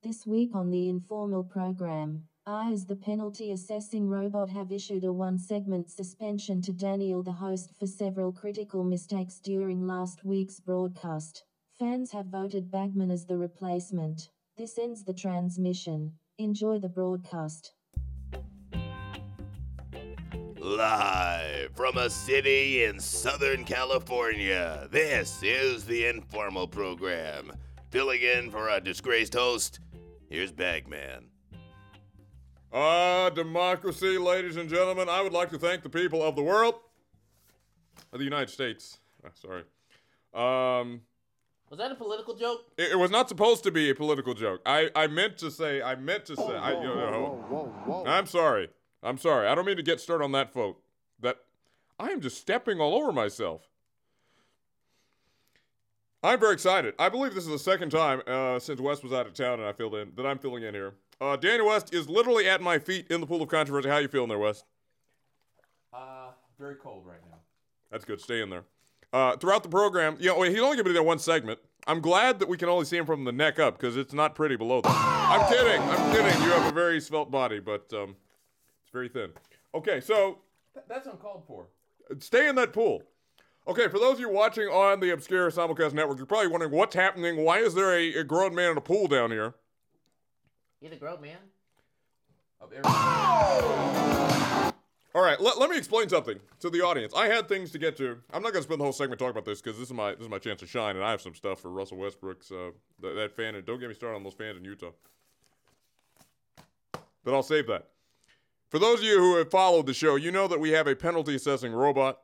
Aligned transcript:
This 0.00 0.28
week 0.28 0.54
on 0.54 0.70
the 0.70 0.88
informal 0.88 1.42
program, 1.42 2.22
I, 2.46 2.70
as 2.70 2.86
the 2.86 2.94
penalty 2.94 3.50
assessing 3.50 4.08
robot, 4.08 4.48
have 4.48 4.70
issued 4.70 5.02
a 5.02 5.12
one 5.12 5.40
segment 5.40 5.90
suspension 5.90 6.62
to 6.62 6.72
Daniel, 6.72 7.24
the 7.24 7.32
host, 7.32 7.72
for 7.76 7.88
several 7.88 8.30
critical 8.30 8.84
mistakes 8.84 9.40
during 9.40 9.88
last 9.88 10.24
week's 10.24 10.60
broadcast. 10.60 11.42
Fans 11.80 12.12
have 12.12 12.26
voted 12.26 12.70
Bagman 12.70 13.10
as 13.10 13.26
the 13.26 13.36
replacement. 13.36 14.30
This 14.56 14.78
ends 14.78 15.02
the 15.02 15.12
transmission. 15.12 16.12
Enjoy 16.38 16.78
the 16.78 16.88
broadcast. 16.88 17.72
Live 20.60 21.74
from 21.74 21.96
a 21.96 22.08
city 22.08 22.84
in 22.84 23.00
Southern 23.00 23.64
California, 23.64 24.86
this 24.92 25.42
is 25.42 25.84
the 25.86 26.06
Informal 26.06 26.68
Program. 26.68 27.52
Filling 27.90 28.20
in 28.20 28.50
for 28.50 28.68
a 28.68 28.80
disgraced 28.80 29.32
host, 29.32 29.80
here's 30.28 30.52
Bagman. 30.52 31.26
Ah, 32.72 33.30
democracy, 33.30 34.18
ladies 34.18 34.56
and 34.56 34.68
gentlemen. 34.68 35.08
I 35.08 35.22
would 35.22 35.32
like 35.32 35.50
to 35.50 35.58
thank 35.58 35.82
the 35.82 35.88
people 35.88 36.22
of 36.22 36.36
the 36.36 36.42
world, 36.42 36.74
of 38.12 38.18
the 38.18 38.24
United 38.24 38.50
States. 38.50 38.98
Ah, 39.24 39.30
sorry. 39.34 39.62
Um, 40.34 41.00
Was 41.70 41.78
that 41.78 41.90
a 41.90 41.94
political 41.94 42.34
joke? 42.36 42.66
it, 42.76 42.92
it 42.92 42.98
was 42.98 43.10
not 43.10 43.28
supposed 43.28 43.64
to 43.64 43.70
be 43.70 43.88
a 43.90 43.94
political 43.94 44.34
joke. 44.34 44.60
I, 44.66 44.90
I 44.94 45.06
meant 45.06 45.38
to 45.38 45.50
say, 45.50 45.80
I 45.80 45.94
meant 45.94 46.26
to 46.26 46.36
say, 46.36 46.42
I, 46.56 46.72
you 46.72 46.88
know, 46.88 48.04
I'm 48.06 48.26
sorry. 48.26 48.68
I'm 49.02 49.16
sorry. 49.16 49.48
I 49.48 49.54
don't 49.54 49.64
mean 49.64 49.76
to 49.78 49.82
get 49.82 50.00
started 50.00 50.24
on 50.24 50.32
that, 50.32 50.52
folk. 50.52 50.82
That 51.20 51.38
I 51.98 52.10
am 52.10 52.20
just 52.20 52.38
stepping 52.38 52.80
all 52.80 52.94
over 52.94 53.12
myself. 53.12 53.62
I'm 56.28 56.38
very 56.38 56.52
excited. 56.52 56.92
I 56.98 57.08
believe 57.08 57.34
this 57.34 57.44
is 57.44 57.50
the 57.50 57.58
second 57.58 57.88
time 57.88 58.20
uh, 58.26 58.58
since 58.58 58.80
West 58.82 59.02
was 59.02 59.14
out 59.14 59.26
of 59.26 59.32
town 59.32 59.60
and 59.60 59.64
I 59.66 59.72
filled 59.72 59.94
in 59.94 60.12
that 60.16 60.26
I'm 60.26 60.38
filling 60.38 60.62
in 60.62 60.74
here. 60.74 60.92
Uh, 61.22 61.36
Daniel 61.36 61.68
West 61.68 61.94
is 61.94 62.06
literally 62.06 62.46
at 62.46 62.60
my 62.60 62.78
feet 62.78 63.06
in 63.10 63.22
the 63.22 63.26
pool 63.26 63.40
of 63.40 63.48
controversy. 63.48 63.88
How 63.88 63.96
you 63.96 64.08
feeling 64.08 64.28
there, 64.28 64.38
West? 64.38 64.66
Uh, 65.90 66.32
very 66.58 66.74
cold 66.74 67.06
right 67.06 67.16
now. 67.30 67.38
That's 67.90 68.04
good. 68.04 68.20
Stay 68.20 68.42
in 68.42 68.50
there. 68.50 68.64
Uh, 69.10 69.38
throughout 69.38 69.62
the 69.62 69.70
program, 69.70 70.18
you 70.20 70.26
know, 70.26 70.42
he's 70.42 70.58
only 70.60 70.76
going 70.76 70.78
to 70.78 70.84
be 70.84 70.92
there 70.92 71.02
one 71.02 71.18
segment. 71.18 71.60
I'm 71.86 72.00
glad 72.02 72.40
that 72.40 72.48
we 72.48 72.58
can 72.58 72.68
only 72.68 72.84
see 72.84 72.98
him 72.98 73.06
from 73.06 73.24
the 73.24 73.32
neck 73.32 73.58
up 73.58 73.78
because 73.78 73.96
it's 73.96 74.12
not 74.12 74.34
pretty 74.34 74.56
below 74.56 74.82
that. 74.82 74.90
I'm 75.30 75.50
kidding. 75.50 75.80
I'm 75.80 76.12
kidding. 76.12 76.42
You 76.42 76.50
have 76.50 76.70
a 76.70 76.74
very 76.74 77.00
svelte 77.00 77.30
body, 77.30 77.58
but 77.58 77.90
um, 77.94 78.16
it's 78.82 78.92
very 78.92 79.08
thin. 79.08 79.30
Okay, 79.74 80.00
so 80.02 80.40
Th- 80.74 80.84
that's 80.86 81.06
uncalled 81.06 81.44
for. 81.46 81.68
stay 82.18 82.48
in 82.50 82.54
that 82.56 82.74
pool. 82.74 83.02
Okay, 83.68 83.86
for 83.88 83.98
those 83.98 84.14
of 84.14 84.20
you 84.20 84.30
watching 84.30 84.64
on 84.64 84.98
the 84.98 85.10
Obscure 85.10 85.50
Simulcast 85.50 85.92
Network, 85.92 86.16
you're 86.16 86.24
probably 86.24 86.46
wondering 86.46 86.72
what's 86.72 86.94
happening. 86.94 87.44
Why 87.44 87.58
is 87.58 87.74
there 87.74 87.92
a, 87.92 88.14
a 88.14 88.24
grown 88.24 88.54
man 88.54 88.70
in 88.70 88.78
a 88.78 88.80
pool 88.80 89.08
down 89.08 89.30
here? 89.30 89.52
You're 90.80 90.90
the 90.90 90.96
grown 90.96 91.20
man? 91.20 91.36
Of 92.62 92.72
All 95.14 95.22
right, 95.22 95.38
let, 95.38 95.58
let 95.58 95.68
me 95.68 95.76
explain 95.76 96.08
something 96.08 96.40
to 96.60 96.70
the 96.70 96.80
audience. 96.80 97.12
I 97.14 97.26
had 97.26 97.46
things 97.46 97.70
to 97.72 97.78
get 97.78 97.94
to. 97.98 98.18
I'm 98.32 98.42
not 98.42 98.52
going 98.52 98.62
to 98.62 98.68
spend 98.68 98.80
the 98.80 98.84
whole 98.84 98.92
segment 98.94 99.18
talking 99.18 99.32
about 99.32 99.44
this 99.44 99.60
because 99.60 99.78
this 99.78 99.88
is 99.88 99.94
my 99.94 100.12
this 100.12 100.22
is 100.22 100.30
my 100.30 100.38
chance 100.38 100.60
to 100.60 100.66
shine, 100.66 100.96
and 100.96 101.04
I 101.04 101.10
have 101.10 101.20
some 101.20 101.34
stuff 101.34 101.60
for 101.60 101.70
Russell 101.70 101.98
Westbrook's 101.98 102.50
uh, 102.50 102.70
th- 103.02 103.16
that 103.16 103.36
fan. 103.36 103.54
And 103.54 103.66
don't 103.66 103.78
get 103.78 103.88
me 103.88 103.94
started 103.94 104.16
on 104.16 104.24
those 104.24 104.34
fans 104.34 104.56
in 104.56 104.64
Utah. 104.64 104.92
But 107.22 107.34
I'll 107.34 107.42
save 107.42 107.66
that. 107.66 107.88
For 108.70 108.78
those 108.78 109.00
of 109.00 109.04
you 109.04 109.18
who 109.18 109.36
have 109.36 109.50
followed 109.50 109.86
the 109.86 109.94
show, 109.94 110.16
you 110.16 110.30
know 110.30 110.48
that 110.48 110.58
we 110.58 110.70
have 110.70 110.86
a 110.86 110.96
penalty 110.96 111.34
assessing 111.34 111.72
robot. 111.72 112.20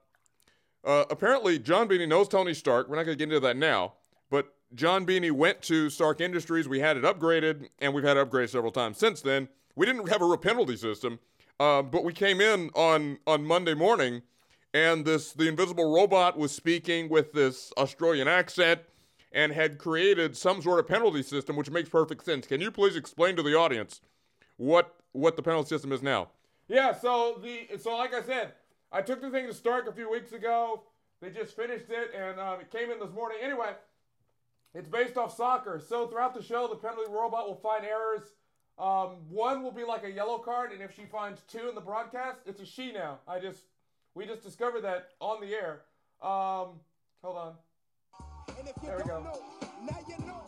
Uh, 0.85 1.05
apparently, 1.11 1.59
John 1.59 1.89
Beanie 1.89 2.09
knows 2.09 2.29
Tony 2.29 2.55
Stark. 2.55 2.89
We're 2.89 2.97
not 2.97 3.05
going 3.05 3.17
to 3.17 3.25
get 3.25 3.33
into 3.33 3.41
that 3.41 3.57
now. 3.57 3.95
But 4.31 4.55
John 4.75 5.07
Beanie 5.07 5.33
went 5.33 5.63
to 5.63 5.89
Stark 5.89 6.21
Industries. 6.21 6.69
We 6.69 6.81
had 6.81 6.97
it 6.97 7.05
upgraded, 7.05 7.69
and 7.79 7.95
we've 7.95 8.05
had 8.05 8.17
it 8.17 8.29
upgraded 8.29 8.51
several 8.51 8.73
times 8.73 8.99
since 8.99 9.21
then. 9.21 9.49
We 9.77 9.87
didn't 9.87 10.09
have 10.09 10.23
a 10.23 10.37
penalty 10.37 10.77
system, 10.77 11.19
uh, 11.59 11.83
but 11.83 12.05
we 12.05 12.13
came 12.13 12.41
in 12.41 12.71
on 12.75 13.19
on 13.27 13.45
Monday 13.45 13.75
morning, 13.75 14.23
and 14.73 15.05
this 15.05 15.33
the 15.33 15.49
invisible 15.49 15.93
robot 15.93 16.39
was 16.39 16.53
speaking 16.53 17.09
with 17.09 17.33
this 17.33 17.73
Australian 17.77 18.29
accent 18.29 18.83
and 19.33 19.53
had 19.53 19.79
created 19.79 20.37
some 20.37 20.63
sort 20.63 20.79
of 20.79 20.87
penalty 20.87 21.23
system, 21.23 21.57
which 21.57 21.71
makes 21.71 21.89
perfect 21.89 22.25
sense. 22.25 22.47
Can 22.47 22.61
you 22.61 22.71
please 22.71 22.95
explain 22.95 23.35
to 23.37 23.43
the 23.43 23.57
audience 23.57 24.01
what 24.57 24.95
what 25.13 25.37
the 25.37 25.43
penalty 25.43 25.69
system 25.69 25.93
is 25.93 26.03
now? 26.03 26.29
Yeah, 26.69 26.93
so 26.95 27.41
the 27.43 27.77
so 27.79 27.97
like 27.97 28.15
I 28.15 28.23
said, 28.23 28.53
I 28.95 29.03
took 29.03 29.21
the 29.21 29.29
thing 29.29 29.49
to 29.49 29.53
Stark 29.55 29.89
a 29.89 29.93
few 29.93 30.09
weeks 30.09 30.33
ago. 30.33 30.85
They 31.21 31.31
just 31.31 31.57
finished 31.57 31.87
it, 31.91 32.13
and 32.17 32.39
um, 32.39 32.61
it 32.61 32.71
came 32.71 32.93
in 32.93 33.01
this 33.01 33.11
morning. 33.13 33.39
Anyway, 33.43 33.73
it's 34.73 34.89
based 34.89 35.17
off 35.17 35.37
soccer. 35.37 35.83
So 35.85 36.07
throughout 36.07 36.33
the 36.33 36.43
show, 36.43 36.69
the 36.69 36.77
penalty 36.77 37.11
robot 37.11 37.49
will 37.49 37.57
find 37.57 37.85
errors. 37.85 38.23
Um, 38.79 39.17
one 39.29 39.65
will 39.65 39.73
be 39.73 39.83
like 39.83 40.05
a 40.05 40.11
yellow 40.11 40.39
card, 40.39 40.71
and 40.71 40.81
if 40.81 40.95
she 40.95 41.07
finds 41.07 41.41
two 41.43 41.69
in 41.69 41.75
the 41.75 41.81
broadcast, 41.81 42.39
it's 42.47 42.61
a 42.61 42.67
she 42.67 42.93
now. 42.93 43.19
I 43.27 43.41
just 43.41 43.63
we 44.15 44.27
just 44.27 44.43
discovered 44.45 44.83
that 44.83 45.09
on 45.21 45.41
the 45.41 45.53
air. 45.55 45.81
Um, 46.23 46.79
hold 47.21 47.37
on. 47.37 47.55
And 48.57 48.69
if 48.69 48.75
you 48.81 48.89
There 48.89 48.97
we 48.99 49.05
don't 49.05 49.25
go. 49.25 49.31
know, 49.31 49.41
now 49.83 49.99
you 50.09 50.25
know. 50.25 50.44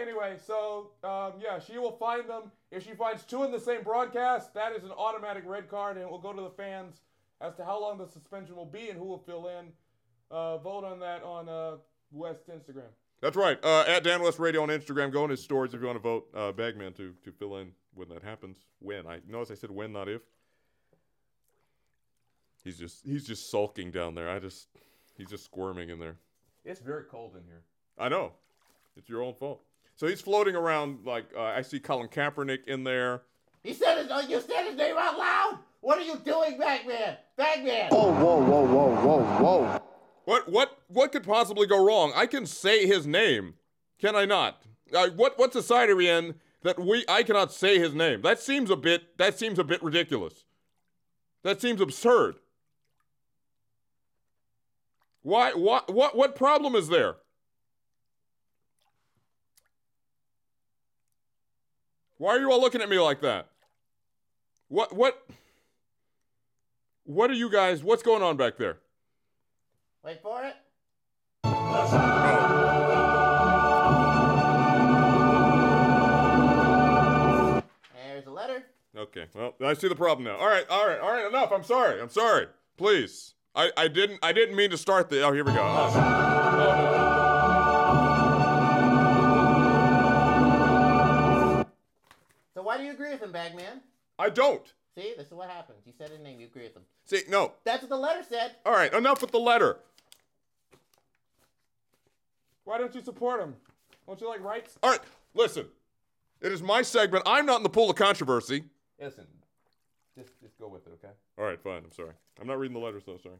Anyway, 0.00 0.36
so 0.44 0.90
um, 1.04 1.34
yeah, 1.40 1.58
she 1.58 1.78
will 1.78 1.96
find 1.96 2.28
them. 2.28 2.50
If 2.70 2.84
she 2.84 2.94
finds 2.94 3.24
two 3.24 3.44
in 3.44 3.52
the 3.52 3.60
same 3.60 3.82
broadcast, 3.82 4.54
that 4.54 4.72
is 4.72 4.84
an 4.84 4.90
automatic 4.90 5.44
red 5.46 5.68
card, 5.68 5.96
and 5.96 6.04
it 6.04 6.10
will 6.10 6.18
go 6.18 6.32
to 6.32 6.42
the 6.42 6.50
fans 6.50 7.00
as 7.40 7.54
to 7.56 7.64
how 7.64 7.80
long 7.80 7.98
the 7.98 8.06
suspension 8.06 8.56
will 8.56 8.64
be 8.66 8.88
and 8.88 8.98
who 8.98 9.04
will 9.04 9.18
fill 9.18 9.48
in. 9.48 9.72
Uh, 10.30 10.58
vote 10.58 10.84
on 10.84 10.98
that 11.00 11.22
on 11.22 11.48
uh, 11.48 11.76
West 12.10 12.48
Instagram. 12.48 12.88
That's 13.20 13.36
right. 13.36 13.58
Uh, 13.64 13.84
at 13.86 14.04
Dan 14.04 14.22
West 14.22 14.38
Radio 14.38 14.62
on 14.62 14.68
Instagram. 14.68 15.12
Go 15.12 15.24
in 15.24 15.30
his 15.30 15.42
stories 15.42 15.72
if 15.72 15.80
you 15.80 15.86
want 15.86 15.96
to 15.96 16.02
vote 16.02 16.28
uh, 16.34 16.52
Bagman 16.52 16.92
to 16.94 17.14
to 17.24 17.32
fill 17.32 17.56
in 17.56 17.72
when 17.94 18.08
that 18.08 18.22
happens. 18.22 18.58
When 18.80 19.06
I 19.06 19.20
notice 19.28 19.50
I 19.50 19.54
said 19.54 19.70
when, 19.70 19.92
not 19.92 20.08
if. 20.08 20.22
He's 22.64 22.78
just 22.78 23.06
he's 23.06 23.24
just 23.24 23.50
sulking 23.50 23.92
down 23.92 24.14
there. 24.14 24.28
I 24.28 24.40
just 24.40 24.68
he's 25.16 25.28
just 25.28 25.44
squirming 25.44 25.90
in 25.90 26.00
there. 26.00 26.16
It's 26.64 26.80
very 26.80 27.04
cold 27.04 27.36
in 27.36 27.44
here. 27.44 27.62
I 27.96 28.08
know. 28.08 28.32
It's 28.96 29.08
your 29.08 29.22
own 29.22 29.34
fault. 29.34 29.62
So 29.96 30.06
he's 30.06 30.20
floating 30.20 30.54
around 30.54 31.06
like 31.06 31.24
uh, 31.36 31.42
I 31.42 31.62
see 31.62 31.80
Colin 31.80 32.08
Kaepernick 32.08 32.66
in 32.66 32.84
there. 32.84 33.22
He 33.62 33.72
said 33.72 33.98
his, 33.98 34.08
oh, 34.10 34.20
you 34.20 34.40
said 34.40 34.66
his 34.66 34.76
name 34.76 34.96
out 34.96 35.18
loud? 35.18 35.58
What 35.80 35.98
are 35.98 36.02
you 36.02 36.16
doing, 36.16 36.58
Bagman? 36.58 37.16
Bagman! 37.36 37.88
Whoa, 37.90 38.12
whoa, 38.12 38.44
whoa, 38.44 38.66
whoa, 38.66 38.94
whoa, 38.94 39.22
whoa. 39.42 39.82
What 40.24 40.48
what 40.48 40.78
what 40.88 41.12
could 41.12 41.24
possibly 41.24 41.66
go 41.66 41.84
wrong? 41.84 42.12
I 42.14 42.26
can 42.26 42.46
say 42.46 42.86
his 42.86 43.06
name, 43.06 43.54
can 43.98 44.14
I 44.14 44.24
not? 44.24 44.62
Uh, 44.92 45.08
what 45.10 45.38
what 45.38 45.52
society 45.52 45.92
are 45.92 45.96
we 45.96 46.08
in 46.08 46.34
that 46.62 46.78
we 46.78 47.04
I 47.08 47.22
cannot 47.22 47.52
say 47.52 47.78
his 47.78 47.94
name? 47.94 48.22
That 48.22 48.40
seems 48.40 48.70
a 48.70 48.76
bit 48.76 49.16
that 49.18 49.38
seems 49.38 49.58
a 49.58 49.64
bit 49.64 49.82
ridiculous. 49.82 50.44
That 51.42 51.60
seems 51.60 51.80
absurd. 51.80 52.36
Why 55.22 55.52
what 55.54 55.92
what 55.92 56.16
what 56.16 56.36
problem 56.36 56.74
is 56.74 56.88
there? 56.88 57.16
Why 62.18 62.36
are 62.36 62.40
you 62.40 62.50
all 62.50 62.60
looking 62.60 62.80
at 62.80 62.88
me 62.88 62.98
like 62.98 63.20
that? 63.20 63.48
What 64.68 64.94
what 64.94 65.26
what 67.04 67.30
are 67.30 67.34
you 67.34 67.50
guys 67.50 67.82
what's 67.82 68.02
going 68.02 68.22
on 68.22 68.36
back 68.36 68.56
there? 68.56 68.78
Wait 70.02 70.22
for 70.22 70.42
it. 70.44 70.56
There's 77.94 78.26
a 78.26 78.30
letter. 78.30 78.64
Okay, 78.96 79.26
well, 79.34 79.54
I 79.62 79.74
see 79.74 79.88
the 79.88 79.94
problem 79.94 80.24
now. 80.24 80.36
All 80.36 80.46
right, 80.46 80.64
all 80.70 80.86
right, 80.86 80.98
all 80.98 81.12
right, 81.12 81.26
enough. 81.26 81.52
I'm 81.52 81.64
sorry. 81.64 82.00
I'm 82.00 82.08
sorry. 82.08 82.46
Please. 82.78 83.34
I, 83.54 83.70
I 83.76 83.88
didn't 83.88 84.20
I 84.22 84.32
didn't 84.32 84.56
mean 84.56 84.70
to 84.70 84.78
start 84.78 85.10
the 85.10 85.22
Oh, 85.22 85.32
here 85.32 85.44
we 85.44 85.52
go. 85.52 85.60
Oh, 85.62 85.90
So 85.92 87.15
why 92.66 92.76
do 92.76 92.82
you 92.82 92.90
agree 92.90 93.10
with 93.10 93.22
him, 93.22 93.30
Bagman? 93.30 93.80
I 94.18 94.28
don't. 94.28 94.66
See, 94.96 95.14
this 95.16 95.28
is 95.28 95.32
what 95.32 95.48
happens. 95.48 95.78
You 95.86 95.92
said 95.96 96.10
his 96.10 96.18
name, 96.18 96.40
you 96.40 96.46
agree 96.46 96.64
with 96.64 96.74
him. 96.74 96.82
See, 97.04 97.20
no. 97.28 97.52
That's 97.62 97.82
what 97.82 97.90
the 97.90 97.96
letter 97.96 98.24
said. 98.28 98.56
All 98.66 98.72
right, 98.72 98.92
enough 98.92 99.20
with 99.20 99.30
the 99.30 99.38
letter. 99.38 99.76
Why 102.64 102.78
don't 102.78 102.92
you 102.92 103.02
support 103.02 103.40
him? 103.40 103.54
Don't 104.08 104.20
you 104.20 104.28
like 104.28 104.42
rights? 104.42 104.78
All 104.82 104.90
right, 104.90 105.00
listen. 105.34 105.66
It 106.40 106.50
is 106.50 106.60
my 106.60 106.82
segment. 106.82 107.22
I'm 107.24 107.46
not 107.46 107.58
in 107.58 107.62
the 107.62 107.68
pool 107.68 107.88
of 107.88 107.94
controversy. 107.94 108.64
Listen, 109.00 109.26
just 110.18 110.32
just 110.42 110.58
go 110.58 110.66
with 110.66 110.86
it, 110.88 110.92
okay? 110.94 111.12
All 111.38 111.44
right, 111.44 111.60
fine. 111.60 111.82
I'm 111.84 111.92
sorry. 111.92 112.14
I'm 112.40 112.48
not 112.48 112.58
reading 112.58 112.74
the 112.74 112.84
letters 112.84 113.04
though. 113.06 113.18
Sorry. 113.18 113.36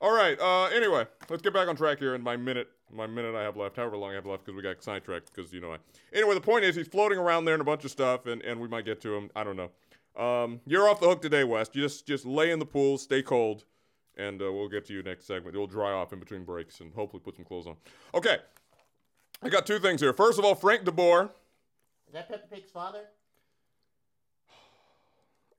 All 0.00 0.14
right. 0.14 0.38
Uh, 0.40 0.64
anyway, 0.66 1.06
let's 1.28 1.42
get 1.42 1.52
back 1.52 1.68
on 1.68 1.76
track 1.76 1.98
here 1.98 2.14
in 2.14 2.22
my 2.22 2.36
minute, 2.36 2.68
my 2.92 3.06
minute 3.06 3.34
I 3.34 3.42
have 3.42 3.56
left, 3.56 3.76
however 3.76 3.96
long 3.96 4.12
I 4.12 4.14
have 4.14 4.26
left, 4.26 4.44
because 4.44 4.56
we 4.56 4.62
got 4.62 4.82
sidetracked. 4.82 5.30
Because 5.34 5.52
you 5.52 5.60
know, 5.60 5.74
I. 5.74 5.76
Anyway, 6.12 6.34
the 6.34 6.40
point 6.40 6.64
is 6.64 6.74
he's 6.74 6.88
floating 6.88 7.18
around 7.18 7.44
there 7.44 7.54
in 7.54 7.60
a 7.60 7.64
bunch 7.64 7.84
of 7.84 7.90
stuff, 7.90 8.26
and, 8.26 8.42
and 8.42 8.60
we 8.60 8.68
might 8.68 8.84
get 8.84 9.00
to 9.02 9.14
him. 9.14 9.30
I 9.36 9.44
don't 9.44 9.56
know. 9.56 9.70
Um, 10.16 10.60
you're 10.66 10.88
off 10.88 11.00
the 11.00 11.06
hook 11.06 11.22
today, 11.22 11.44
West. 11.44 11.76
You 11.76 11.82
just 11.82 12.06
just 12.06 12.24
lay 12.24 12.50
in 12.50 12.58
the 12.58 12.66
pool, 12.66 12.98
stay 12.98 13.22
cold, 13.22 13.64
and 14.16 14.40
uh, 14.40 14.50
we'll 14.52 14.68
get 14.68 14.86
to 14.86 14.94
you 14.94 15.02
next 15.02 15.26
segment. 15.26 15.54
It'll 15.54 15.66
dry 15.66 15.92
off 15.92 16.12
in 16.12 16.18
between 16.18 16.44
breaks, 16.44 16.80
and 16.80 16.92
hopefully 16.94 17.22
put 17.24 17.36
some 17.36 17.44
clothes 17.44 17.66
on. 17.66 17.76
Okay. 18.14 18.38
I 19.42 19.48
got 19.48 19.66
two 19.66 19.78
things 19.78 20.00
here. 20.00 20.12
First 20.12 20.38
of 20.38 20.44
all, 20.44 20.54
Frank 20.54 20.84
DeBoer. 20.84 21.30
Is 22.06 22.14
that 22.14 22.28
Peppa 22.28 22.46
Pig's 22.48 22.70
father? 22.70 23.04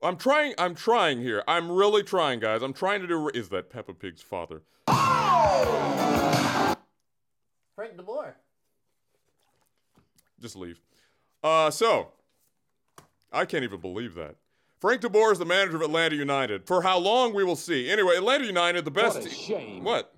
I'm 0.02 0.16
trying. 0.16 0.54
I'm 0.58 0.74
trying 0.74 1.20
here. 1.20 1.44
I'm 1.46 1.70
really 1.70 2.02
trying, 2.02 2.40
guys. 2.40 2.62
I'm 2.62 2.72
trying 2.72 3.00
to 3.02 3.06
do. 3.06 3.28
Is 3.28 3.48
that 3.50 3.70
Peppa 3.70 3.94
Pig's 3.94 4.22
father? 4.22 4.62
Frank 7.74 7.96
DeBoer. 7.96 8.32
Just 10.40 10.56
leave. 10.56 10.80
Uh, 11.42 11.70
so 11.70 12.08
I 13.32 13.44
can't 13.44 13.64
even 13.64 13.80
believe 13.80 14.14
that. 14.14 14.36
Frank 14.80 15.00
DeBoer 15.00 15.32
is 15.32 15.38
the 15.38 15.44
manager 15.44 15.76
of 15.76 15.82
Atlanta 15.82 16.16
United. 16.16 16.66
For 16.66 16.82
how 16.82 16.98
long 16.98 17.32
we 17.32 17.44
will 17.44 17.56
see. 17.56 17.88
Anyway, 17.88 18.16
Atlanta 18.16 18.44
United, 18.44 18.84
the 18.84 18.90
best. 18.90 19.18
What 19.18 19.26
a 19.26 19.30
shame. 19.30 19.84
What? 19.84 20.12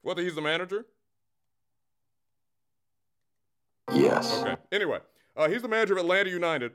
What? 0.00 0.16
that 0.16 0.22
He's 0.22 0.34
the 0.34 0.40
manager? 0.40 0.86
Yes. 3.92 4.40
Okay. 4.40 4.56
Anyway, 4.72 4.98
uh, 5.36 5.48
he's 5.48 5.62
the 5.62 5.68
manager 5.68 5.94
of 5.94 6.00
Atlanta 6.00 6.30
United, 6.30 6.72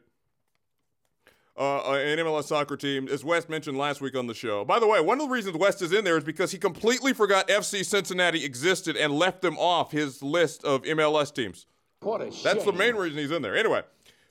uh, 1.56 1.90
uh, 1.90 1.94
an 1.94 2.18
MLS 2.20 2.46
soccer 2.46 2.76
team, 2.76 3.08
as 3.08 3.24
West 3.24 3.50
mentioned 3.50 3.78
last 3.78 4.02
week 4.02 4.16
on 4.16 4.28
the 4.28 4.34
show. 4.34 4.66
By 4.66 4.80
the 4.80 4.88
way, 4.88 5.00
one 5.02 5.20
of 5.20 5.28
the 5.28 5.34
reasons 5.34 5.56
West 5.58 5.82
is 5.82 5.94
in 5.94 6.04
there 6.04 6.18
is 6.18 6.24
because 6.24 6.52
he 6.52 6.58
completely 6.58 7.14
forgot 7.14 7.48
FC 7.48 7.86
Cincinnati 7.86 8.44
existed 8.44 8.98
and 8.98 9.14
left 9.14 9.42
them 9.42 9.58
off 9.58 9.92
his 9.92 10.24
list 10.24 10.64
of 10.64 10.82
MLS 10.84 11.34
teams. 11.34 11.68
What 12.00 12.22
a 12.22 12.32
shame. 12.32 12.42
That's 12.44 12.66
the 12.66 12.74
main 12.74 12.96
reason 12.96 13.20
he's 13.20 13.32
in 13.32 13.42
there. 13.42 13.56
Anyway, 13.56 13.84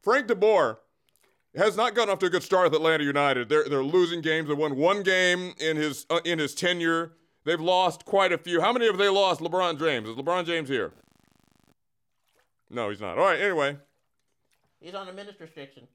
Frank 0.02 0.26
DeBoer 0.26 0.78
has 1.56 1.76
not 1.76 1.94
gotten 1.94 2.12
off 2.12 2.18
to 2.20 2.26
a 2.26 2.30
good 2.30 2.42
start 2.42 2.64
with 2.64 2.74
Atlanta 2.74 3.04
United. 3.04 3.48
They're 3.48 3.68
they're 3.68 3.84
losing 3.84 4.20
games. 4.20 4.48
They 4.48 4.54
won 4.54 4.76
one 4.76 5.02
game 5.02 5.54
in 5.58 5.76
his 5.76 6.06
uh, 6.10 6.20
in 6.24 6.38
his 6.38 6.54
tenure. 6.54 7.12
They've 7.44 7.60
lost 7.60 8.04
quite 8.04 8.32
a 8.32 8.38
few. 8.38 8.60
How 8.60 8.72
many 8.72 8.86
have 8.86 8.98
they 8.98 9.08
lost? 9.08 9.40
LeBron 9.40 9.78
James. 9.78 10.08
Is 10.08 10.16
LeBron 10.16 10.44
James 10.46 10.68
here? 10.68 10.92
No, 12.70 12.88
he's 12.90 13.00
not. 13.00 13.18
All 13.18 13.24
right. 13.24 13.40
Anyway, 13.40 13.76
He's 14.80 14.94
on 14.94 15.08
a 15.08 15.12
minutes 15.12 15.40
restriction. 15.40 15.86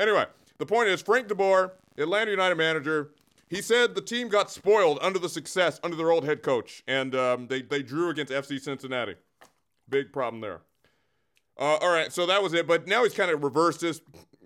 Anyway, 0.00 0.26
the 0.58 0.66
point 0.66 0.88
is 0.88 1.02
Frank 1.02 1.28
DeBoer, 1.28 1.72
Atlanta 1.98 2.30
United 2.30 2.56
manager, 2.56 3.10
he 3.48 3.62
said 3.62 3.94
the 3.94 4.00
team 4.00 4.28
got 4.28 4.50
spoiled 4.50 4.98
under 5.00 5.18
the 5.18 5.28
success 5.28 5.78
under 5.82 5.96
their 5.96 6.10
old 6.10 6.24
head 6.24 6.42
coach, 6.42 6.82
and 6.86 7.14
um, 7.14 7.46
they 7.46 7.62
they 7.62 7.82
drew 7.82 8.10
against 8.10 8.32
FC 8.32 8.60
Cincinnati. 8.60 9.14
Big 9.88 10.12
problem 10.12 10.40
there. 10.40 10.62
Uh, 11.58 11.76
all 11.80 11.90
right, 11.90 12.12
so 12.12 12.26
that 12.26 12.42
was 12.42 12.52
it. 12.54 12.66
But 12.66 12.86
now 12.86 13.04
he's 13.04 13.14
kind 13.14 13.30
of 13.30 13.42
reversed 13.42 13.80
his. 13.80 14.00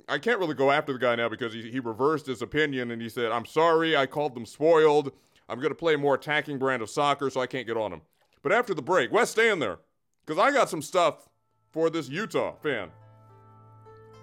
I 0.08 0.18
can't 0.18 0.38
really 0.38 0.54
go 0.54 0.70
after 0.70 0.92
the 0.92 0.98
guy 0.98 1.14
now 1.14 1.28
because 1.28 1.52
he, 1.52 1.70
he 1.70 1.80
reversed 1.80 2.26
his 2.26 2.42
opinion 2.42 2.90
and 2.90 3.00
he 3.00 3.08
said, 3.08 3.32
"I'm 3.32 3.46
sorry, 3.46 3.96
I 3.96 4.06
called 4.06 4.34
them 4.34 4.44
spoiled. 4.44 5.12
I'm 5.48 5.58
going 5.58 5.70
to 5.70 5.74
play 5.74 5.94
a 5.94 5.98
more 5.98 6.14
attacking 6.14 6.58
brand 6.58 6.82
of 6.82 6.90
soccer, 6.90 7.30
so 7.30 7.40
I 7.40 7.46
can't 7.46 7.66
get 7.66 7.76
on 7.76 7.90
them." 7.90 8.02
But 8.42 8.52
after 8.52 8.74
the 8.74 8.82
break, 8.82 9.10
West, 9.10 9.32
stay 9.32 9.50
in 9.50 9.58
there 9.60 9.78
because 10.26 10.38
I 10.38 10.52
got 10.52 10.68
some 10.68 10.82
stuff 10.82 11.28
for 11.70 11.88
this 11.88 12.08
Utah 12.08 12.54
fan. 12.62 12.90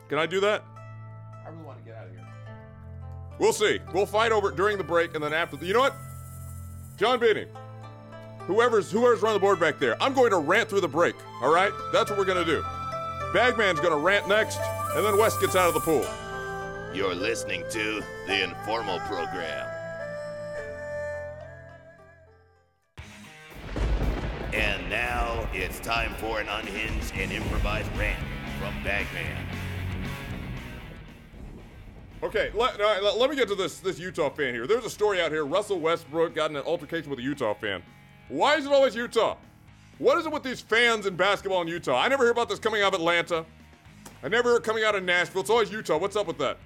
Can 0.10 0.18
I 0.18 0.26
do 0.26 0.40
that? 0.40 0.64
I 1.46 1.50
really 1.50 1.64
want 1.64 1.80
to 1.80 1.86
get 1.86 1.98
out 1.98 2.08
of 2.08 2.12
here. 2.12 2.26
We'll 3.40 3.54
see. 3.54 3.80
We'll 3.94 4.06
fight 4.06 4.32
over 4.32 4.50
it 4.50 4.56
during 4.56 4.78
the 4.78 4.84
break 4.84 5.14
and 5.16 5.24
then 5.24 5.34
after. 5.34 5.58
The, 5.58 5.66
you 5.66 5.74
know 5.74 5.82
what? 5.82 5.96
John 6.98 7.20
Beanie, 7.20 7.48
whoever's 8.40 8.90
whoever's 8.92 9.22
running 9.22 9.36
the 9.36 9.42
board 9.42 9.60
back 9.60 9.80
there, 9.80 10.02
I'm 10.02 10.14
going 10.14 10.32
to 10.32 10.38
rant 10.38 10.70
through 10.70 10.82
the 10.82 10.88
break. 10.88 11.16
All 11.42 11.54
right? 11.54 11.72
That's 11.94 12.10
what 12.10 12.18
we're 12.18 12.26
gonna 12.26 12.46
do. 12.46 12.62
Bagman's 13.34 13.80
gonna 13.80 13.98
rant 13.98 14.28
next, 14.28 14.60
and 14.96 15.06
then 15.06 15.18
West 15.18 15.40
gets 15.42 15.56
out 15.56 15.68
of 15.68 15.74
the 15.74 15.80
pool. 15.82 16.06
You're 16.94 17.14
listening 17.14 17.64
to 17.72 18.02
the 18.26 18.44
Informal 18.44 19.00
Program. 19.02 19.68
And 24.54 24.90
now 24.90 25.48
it's 25.54 25.80
time 25.80 26.16
for 26.16 26.40
an 26.40 26.48
unhinged 26.48 27.14
and 27.16 27.32
improvised 27.32 27.96
rant 27.98 28.24
from 28.60 28.74
Bagman. 28.84 29.47
Okay, 32.24 32.50
let, 32.56 32.80
let, 32.80 33.18
let 33.18 33.30
me 33.30 33.36
get 33.36 33.48
to 33.48 33.56
this 33.56 33.80
this 33.80 34.00
Utah 34.00 34.30
fan 34.30 34.54
here. 34.54 34.66
There's 34.66 34.86
a 34.86 34.90
story 34.90 35.22
out 35.22 35.32
here. 35.32 35.46
Russell 35.46 35.80
Westbrook 35.80 36.34
got 36.34 36.50
in 36.50 36.56
an 36.56 36.64
altercation 36.64 37.12
with 37.12 37.20
a 37.20 37.22
Utah 37.22 37.54
fan. 37.54 37.84
Why 38.28 38.56
is 38.56 38.66
it 38.66 38.72
always 38.72 38.96
Utah? 38.96 39.38
What 40.00 40.18
is 40.18 40.26
it 40.26 40.32
with 40.32 40.44
these 40.44 40.60
fans 40.60 41.06
in 41.06 41.16
basketball 41.16 41.62
in 41.62 41.68
Utah? 41.68 42.00
I 42.00 42.08
never 42.08 42.24
hear 42.24 42.32
about 42.32 42.50
this 42.50 42.60
coming 42.60 42.82
out 42.82 42.94
of 42.94 43.00
Atlanta. 43.00 43.46
I 44.24 44.30
never 44.30 44.50
hear 44.50 44.58
it 44.58 44.64
coming 44.64 44.84
out 44.84 44.96
of 44.96 45.04
Nashville. 45.04 45.42
It's 45.42 45.50
always 45.50 45.72
Utah. 45.72 45.98
What's 45.98 46.16
up 46.16 46.28
with 46.28 46.40
that? 46.40 46.58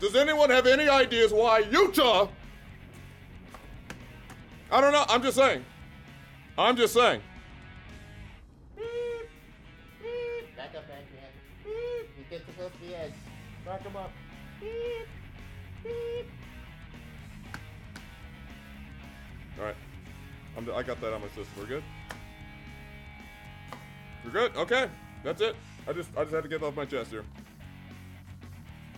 Does 0.00 0.14
anyone 0.14 0.50
have 0.50 0.66
any 0.66 0.88
ideas 0.88 1.32
why 1.32 1.60
Utah? 1.70 2.28
I 4.70 4.80
don't 4.80 4.92
know. 4.92 5.04
I'm 5.08 5.22
just 5.22 5.36
saying. 5.36 5.64
I'm 6.58 6.76
just 6.76 6.94
saying. 6.94 7.20
Beep. 12.56 12.64
You 12.64 12.68
get 12.68 12.70
close 12.70 12.70
to 12.80 12.86
the 12.86 12.98
edge. 12.98 13.12
Rock 13.66 13.80
him 13.82 13.96
up. 13.96 14.10
Beep. 14.60 15.08
Beep. 15.82 16.26
All 19.58 19.64
right. 19.64 19.76
I'm, 20.56 20.70
I 20.74 20.82
got 20.82 21.00
that 21.00 21.12
on 21.12 21.20
my 21.20 21.28
system. 21.28 21.46
We're 21.58 21.66
good. 21.66 21.84
We're 24.24 24.30
good. 24.30 24.56
Okay, 24.56 24.88
that's 25.22 25.40
it. 25.40 25.54
I 25.88 25.92
just 25.92 26.10
I 26.16 26.22
just 26.22 26.34
had 26.34 26.42
to 26.42 26.48
get 26.48 26.62
off 26.62 26.74
my 26.74 26.84
chest 26.84 27.10
here. 27.10 27.24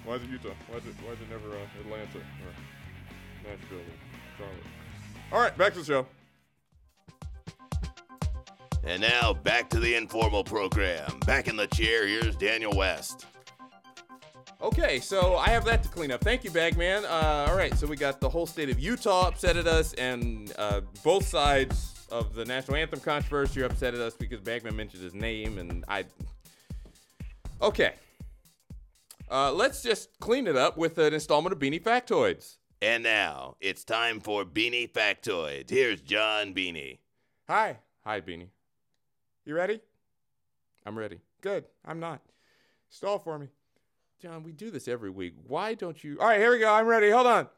Why 0.05 0.15
is 0.15 0.23
it 0.23 0.31
Utah? 0.31 0.49
Why 0.69 0.79
is 0.79 0.87
it 0.87 0.95
Why 1.05 1.13
is 1.13 1.19
it 1.21 1.29
never 1.31 1.55
uh, 1.55 1.81
Atlanta 1.81 2.19
or 2.19 2.53
Nashville 3.45 3.79
or 3.79 4.39
Charlotte? 4.39 4.57
All 5.33 5.41
right, 5.41 5.57
back 5.59 5.75
to 5.75 5.81
the 5.81 5.85
show. 5.85 6.07
And 8.85 9.03
now 9.03 9.35
back 9.35 9.69
to 9.71 9.81
the 9.81 9.97
Informal 9.97 10.45
Program. 10.45 11.19
Back 11.27 11.47
in 11.47 11.57
the 11.57 11.67
chair, 11.67 12.07
here's 12.07 12.37
Daniel 12.37 12.75
West. 12.75 13.27
Okay, 14.61 14.99
so 14.99 15.37
I 15.37 15.51
have 15.51 15.65
that 15.67 15.85
to 15.85 15.89
clean 15.89 16.11
up. 16.11 16.21
Thank 16.21 16.43
you, 16.43 16.51
Bagman. 16.51 17.05
Uh, 17.05 17.47
all 17.49 17.57
right, 17.57 17.73
so 17.79 17.87
we 17.87 17.95
got 17.95 18.21
the 18.21 18.29
whole 18.29 18.47
state 18.47 18.69
of 18.69 18.81
Utah 18.81 19.29
upset 19.29 19.57
at 19.57 19.69
us, 19.69 19.93
and 19.95 20.53
uh, 20.59 20.81
both 21.05 21.29
sides 21.29 21.95
of 22.11 22.35
the 22.35 22.45
national 22.45 22.77
anthem 22.77 22.99
controversy 22.99 23.63
are 23.63 23.67
upset 23.67 23.95
at 23.95 24.01
us 24.01 24.15
because 24.15 24.41
Bagman 24.41 24.75
mentioned 24.75 25.05
his 25.05 25.15
name, 25.15 25.59
and 25.59 25.85
I. 25.87 26.07
Okay. 27.63 27.93
Uh, 29.31 29.53
let's 29.53 29.81
just 29.81 30.19
clean 30.19 30.49
it 30.49 30.57
up 30.57 30.77
with 30.77 30.99
an 30.99 31.15
installment 31.15 31.53
of 31.53 31.61
Beanie 31.61 31.83
Factoids. 31.83 32.57
And 32.83 33.05
now 33.05 33.57
it's 33.61 33.85
time 33.85 34.19
for 34.19 34.45
Beanie 34.45 34.91
Factoids. 34.91 35.71
Here's 35.71 36.01
John 36.01 36.53
Beanie. 36.53 36.99
Hi. 37.47 37.79
Hi, 38.05 38.21
Beanie. 38.21 38.49
You 39.45 39.55
ready? 39.55 39.81
I'm 40.85 40.99
ready. 40.99 41.21
Good. 41.43 41.65
I'm 41.85 42.01
not. 42.01 42.21
Stall 42.91 43.19
for 43.21 43.39
me. 43.39 43.49
John, 44.21 44.43
we 44.43 44.51
do 44.51 44.71
this 44.71 44.89
every 44.89 45.11
week. 45.11 45.35
Why 45.47 45.75
don't 45.75 46.03
you? 46.03 46.19
All 46.21 46.27
right, 46.27 46.41
here 46.41 46.51
we 46.51 46.59
go. 46.59 46.73
I'm 46.73 46.87
ready. 46.87 47.11
Hold 47.11 47.29
on. 47.29 47.49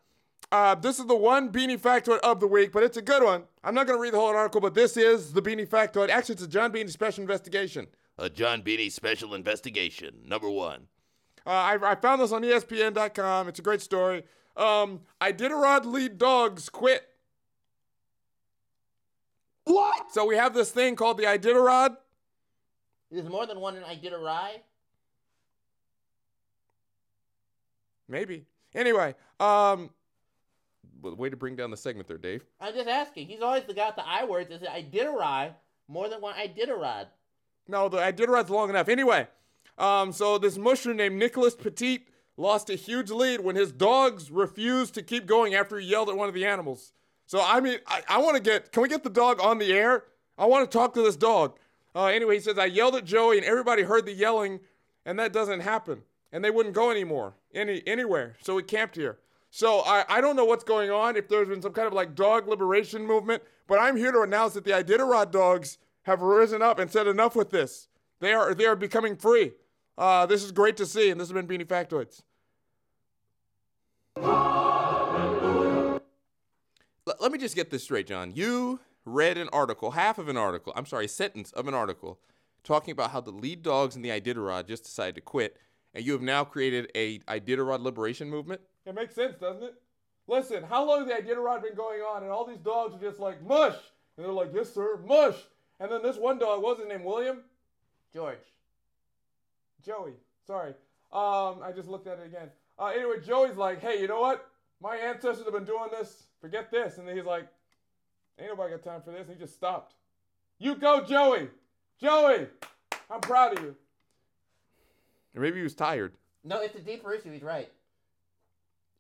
Uh, 0.53 0.75
this 0.75 0.99
is 0.99 1.07
the 1.07 1.17
one 1.17 1.51
beanie 1.51 1.81
factoid 1.81 2.19
of 2.19 2.39
the 2.41 2.47
week, 2.47 2.71
but 2.71 2.83
it's 2.83 2.99
a 2.99 3.03
good 3.03 3.23
one. 3.23 3.45
I'm 3.65 3.75
not 3.75 3.87
going 3.87 3.99
to 3.99 4.03
read 4.03 4.13
the 4.13 4.19
whole 4.19 4.29
article, 4.29 4.61
but 4.61 4.75
this 4.75 4.97
is 4.99 5.33
the 5.33 5.41
beanie 5.41 5.67
factoid. 5.67 6.11
Actually, 6.11 6.35
it's 6.35 6.43
a 6.43 6.49
John 6.49 6.71
Beanie 6.71 6.91
special 6.91 7.23
investigation. 7.23 7.87
A 8.19 8.29
John 8.29 8.61
Beanie 8.61 8.93
special 8.93 9.35
investigation. 9.35 10.17
Number 10.27 10.51
one. 10.51 10.89
Uh, 11.47 11.51
I, 11.51 11.79
I 11.93 11.95
found 11.95 12.21
this 12.21 12.33
on 12.33 12.43
ESPN.com. 12.43 13.49
It's 13.49 13.59
a 13.59 13.63
great 13.63 13.81
story. 13.81 14.25
Um, 14.55 15.01
Iditarod 15.23 15.87
lead 15.87 16.19
dogs 16.19 16.69
quit. 16.69 17.09
What? 19.65 20.13
So 20.13 20.27
we 20.27 20.37
have 20.37 20.53
this 20.53 20.71
thing 20.71 20.95
called 20.95 21.17
the 21.17 21.25
Iditarod. 21.25 21.97
There's 23.11 23.29
more 23.29 23.47
than 23.47 23.61
one 23.61 23.77
in 23.77 23.85
I 23.85 23.95
Did 23.95 24.13
a 24.13 24.19
Rye. 24.19 24.61
Maybe. 28.11 28.45
Anyway, 28.75 29.15
um, 29.39 29.91
way 31.03 31.31
to 31.31 31.37
bring 31.37 31.57
down 31.57 31.71
the 31.71 31.77
segment 31.77 32.09
there, 32.09 32.19
Dave. 32.19 32.45
I'm 32.61 32.75
just 32.75 32.89
asking. 32.89 33.29
He's 33.29 33.41
always 33.41 33.65
the 33.65 33.75
guy 33.75 33.87
with 33.87 33.97
the 33.97 34.07
I 34.07 34.25
words. 34.25 34.51
Is 34.51 34.63
it 34.63 34.69
I 34.69 34.83
Did 34.83 35.07
a 35.07 35.11
Rye 35.11 35.53
more 35.89 36.09
than 36.09 36.21
one 36.21 36.35
I 36.37 36.47
Did 36.47 36.69
a 36.69 36.75
Rod? 36.75 37.07
No, 37.69 37.89
the 37.89 37.99
Iditarod's 37.99 38.51
long 38.51 38.69
enough. 38.69 38.89
Anyway, 38.89 39.29
um, 39.79 40.13
so 40.13 40.39
this 40.39 40.59
musher 40.59 40.93
named 40.93 41.17
Nicolas 41.17 41.55
Petit 41.55 42.05
lost 42.37 42.69
a 42.69 42.75
huge 42.75 43.11
lead 43.11 43.41
when 43.41 43.55
his 43.55 43.71
dogs 43.71 44.31
refused 44.31 44.95
to 44.95 45.03
keep 45.03 45.27
going 45.27 45.55
after 45.55 45.79
he 45.79 45.87
yelled 45.87 46.09
at 46.09 46.17
one 46.17 46.29
of 46.29 46.35
the 46.35 46.45
animals. 46.45 46.93
So 47.27 47.41
I 47.41 47.61
mean, 47.61 47.79
I, 47.87 48.03
I 48.09 48.19
want 48.19 48.37
to 48.37 48.43
get. 48.43 48.73
Can 48.73 48.83
we 48.83 48.89
get 48.89 49.05
the 49.05 49.11
dog 49.11 49.41
on 49.41 49.59
the 49.59 49.73
air? 49.73 50.05
I 50.37 50.47
want 50.47 50.69
to 50.69 50.79
talk 50.79 50.95
to 50.95 51.03
this 51.03 51.17
dog. 51.17 51.59
Uh, 51.95 52.07
anyway, 52.07 52.35
he 52.37 52.41
says 52.41 52.59
I 52.59 52.67
yelled 52.67 52.97
at 52.97 53.05
Joey 53.05 53.37
and 53.37 53.47
everybody 53.47 53.83
heard 53.83 54.07
the 54.07 54.13
yelling, 54.13 54.61
and 55.05 55.19
that 55.19 55.33
doesn't 55.33 55.61
happen, 55.61 56.03
and 56.33 56.45
they 56.45 56.51
wouldn't 56.51 56.75
go 56.75 56.91
anymore, 56.91 57.35
any 57.55 57.83
anywhere. 57.87 58.37
So 58.43 58.55
we 58.55 58.63
camped 58.63 58.97
here. 58.97 59.19
So 59.51 59.81
I, 59.81 60.05
I 60.09 60.21
don't 60.21 60.37
know 60.37 60.45
what's 60.45 60.65
going 60.65 60.91
on, 60.91 61.17
if 61.17 61.29
there's 61.29 61.49
been 61.49 61.63
some 61.63 61.73
kind 61.73 61.87
of 61.87 61.93
like 61.93 62.15
dog 62.15 62.47
liberation 62.47 63.05
movement, 63.05 63.43
but 63.67 63.81
I'm 63.81 63.97
here 63.97 64.13
to 64.13 64.21
announce 64.21 64.55
that 64.55 64.65
the 64.65 64.71
Iditarod 64.71 65.33
dogs 65.33 65.79
have 66.03 66.23
risen 66.23 66.63
up 66.63 66.79
and 66.79 66.91
said 66.91 67.07
enough 67.07 67.35
with 67.35 67.51
this. 67.51 67.89
They 68.21 68.33
are 68.33 68.55
they 68.55 68.67
are 68.67 68.77
becoming 68.77 69.17
free. 69.17 69.53
Uh, 69.99 70.27
this 70.27 70.43
is 70.43 70.53
great 70.53 70.77
to 70.79 70.87
see, 70.87 71.11
and 71.11 71.21
this 71.21 71.29
has 71.29 71.35
been 71.35 71.47
Beanie 71.47 71.67
Factoids. 71.67 72.23
let 77.21 77.33
me 77.33 77.39
just 77.39 77.55
get 77.55 77.71
this 77.71 77.85
straight, 77.85 78.07
John. 78.07 78.33
You 78.35 78.81
read 79.05 79.37
an 79.37 79.49
article, 79.53 79.93
half 79.93 80.19
of 80.19 80.29
an 80.29 80.37
article, 80.37 80.73
I'm 80.77 80.87
sorry, 80.87 81.05
a 81.05 81.09
sentence 81.09 81.53
of 81.53 81.69
an 81.69 81.75
article, 81.75 82.19
talking 82.65 82.93
about 82.93 83.11
how 83.11 83.21
the 83.21 83.31
lead 83.31 83.63
dogs 83.63 83.97
in 83.97 84.03
the 84.03 84.09
Iditarod 84.11 84.67
just 84.69 84.85
decided 84.85 85.15
to 85.17 85.21
quit, 85.21 85.57
and 85.95 86.05
you 86.05 86.13
have 86.13 86.23
now 86.23 86.45
created 86.45 86.91
a 86.95 87.19
Iditarod 87.21 87.81
liberation 87.81 88.31
movement. 88.31 88.61
It 88.87 88.95
makes 88.95 89.15
sense, 89.15 89.37
doesn't 89.41 89.63
it? 89.63 89.75
Listen, 90.27 90.63
how 90.63 90.87
long 90.87 91.07
has 91.07 91.09
the 91.09 91.15
Iditarod 91.15 91.63
been 91.63 91.75
going 91.75 92.01
on? 92.01 92.23
And 92.23 92.31
all 92.31 92.47
these 92.47 92.59
dogs 92.59 92.95
are 92.95 93.01
just 93.01 93.19
like, 93.19 93.43
mush. 93.45 93.77
And 94.17 94.25
they're 94.25 94.33
like, 94.33 94.51
yes, 94.55 94.73
sir, 94.73 94.99
mush. 95.07 95.37
And 95.81 95.91
then 95.91 96.03
this 96.03 96.17
one 96.17 96.39
dog, 96.39 96.63
what 96.63 96.77
was 96.77 96.79
his 96.79 96.89
name, 96.89 97.05
William? 97.05 97.41
George. 98.13 98.39
Joey. 99.85 100.13
Sorry. 100.47 100.75
Um, 101.13 101.61
I 101.63 101.73
just 101.75 101.89
looked 101.89 102.07
at 102.07 102.19
it 102.19 102.27
again. 102.27 102.51
Uh, 102.79 102.87
anyway, 102.87 103.17
Joey's 103.25 103.57
like, 103.57 103.81
hey, 103.81 104.01
you 104.01 104.07
know 104.07 104.21
what? 104.21 104.47
My 104.81 104.97
ancestors 104.97 105.45
have 105.45 105.53
been 105.53 105.65
doing 105.65 105.89
this. 105.91 106.25
Forget 106.41 106.71
this. 106.71 106.99
And 106.99 107.09
then 107.09 107.17
he's 107.17 107.25
like, 107.25 107.47
ain't 108.39 108.51
nobody 108.51 108.73
got 108.73 108.83
time 108.83 109.03
for 109.03 109.11
this. 109.11 109.27
And 109.27 109.37
he 109.37 109.43
just 109.43 109.55
stopped. 109.55 109.95
You 110.59 110.75
go, 110.75 111.05
Joey. 111.05 111.49
Joey, 112.01 112.47
I'm 113.11 113.21
proud 113.21 113.59
of 113.59 113.65
you. 113.65 113.77
Or 115.35 115.43
maybe 115.43 115.59
he 115.59 115.63
was 115.63 115.75
tired. 115.75 116.15
No, 116.45 116.61
it's 116.61 116.75
a 116.75 116.81
deeper 116.81 117.13
issue. 117.13 117.33
He's 117.33 117.43
right. 117.43 117.71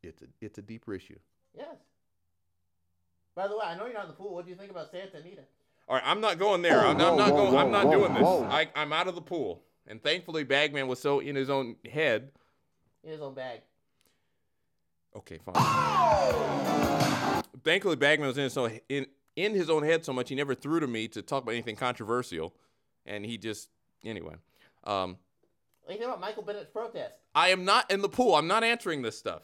It's 0.03 0.23
a 0.23 0.27
it's 0.41 0.59
a 0.59 0.63
deeper 0.63 0.95
issue. 0.95 1.19
Yes. 1.57 1.77
By 3.35 3.49
the 3.49 3.55
way, 3.57 3.63
I 3.65 3.77
know 3.77 3.85
you're 3.85 3.95
not 3.95 4.05
in 4.05 4.09
the 4.09 4.17
pool. 4.17 4.35
What 4.35 4.45
do 4.45 4.51
you 4.51 4.57
think 4.57 4.71
about 4.71 4.91
Santa 4.91 5.19
Anita? 5.19 5.43
All 5.89 5.97
right, 5.97 6.05
I'm 6.07 6.21
not 6.21 6.39
going 6.39 6.63
there. 6.63 6.81
I'm, 6.81 7.01
I'm 7.01 7.17
not 7.17 7.31
going. 7.31 7.57
I'm 7.57 7.71
not 7.71 7.91
doing 7.91 8.15
this. 8.15 8.23
I, 8.23 8.69
I'm 8.77 8.93
out 8.93 9.09
of 9.09 9.15
the 9.15 9.21
pool. 9.21 9.63
And 9.87 10.03
thankfully, 10.03 10.45
Bagman 10.45 10.87
was 10.87 11.01
so 11.01 11.21
in 11.21 11.35
his 11.37 11.51
own 11.51 11.77
head. 11.91 12.31
In 13.03 13.11
his 13.11 13.21
own 13.21 13.35
bag. 13.35 13.61
Okay, 15.17 15.39
fine. 15.45 15.55
Thankfully, 17.65 17.97
Bagman 17.97 18.29
was 18.29 18.39
in 18.39 18.45
his 18.45 18.57
own 18.57 18.79
in 18.89 19.07
in 19.37 19.55
his 19.55 19.69
own 19.69 19.83
head 19.83 20.05
so 20.05 20.13
much 20.13 20.29
he 20.29 20.35
never 20.35 20.55
threw 20.55 20.81
to 20.81 20.87
me 20.87 21.09
to 21.09 21.23
talk 21.23 21.43
about 21.43 21.53
anything 21.53 21.77
controversial, 21.77 22.55
and 23.05 23.27
he 23.27 23.37
just 23.37 23.69
anyway. 24.05 24.35
Um, 24.85 25.17
What 25.91 25.95
do 25.97 26.03
you 26.03 26.07
think 26.07 26.19
about 26.19 26.21
Michael 26.21 26.43
Bennett's 26.45 26.71
protest? 26.71 27.15
I 27.35 27.49
am 27.49 27.65
not 27.65 27.91
in 27.91 28.01
the 28.01 28.09
pool. 28.09 28.37
I'm 28.37 28.47
not 28.47 28.63
answering 28.63 29.03
this 29.03 29.19
stuff. 29.19 29.43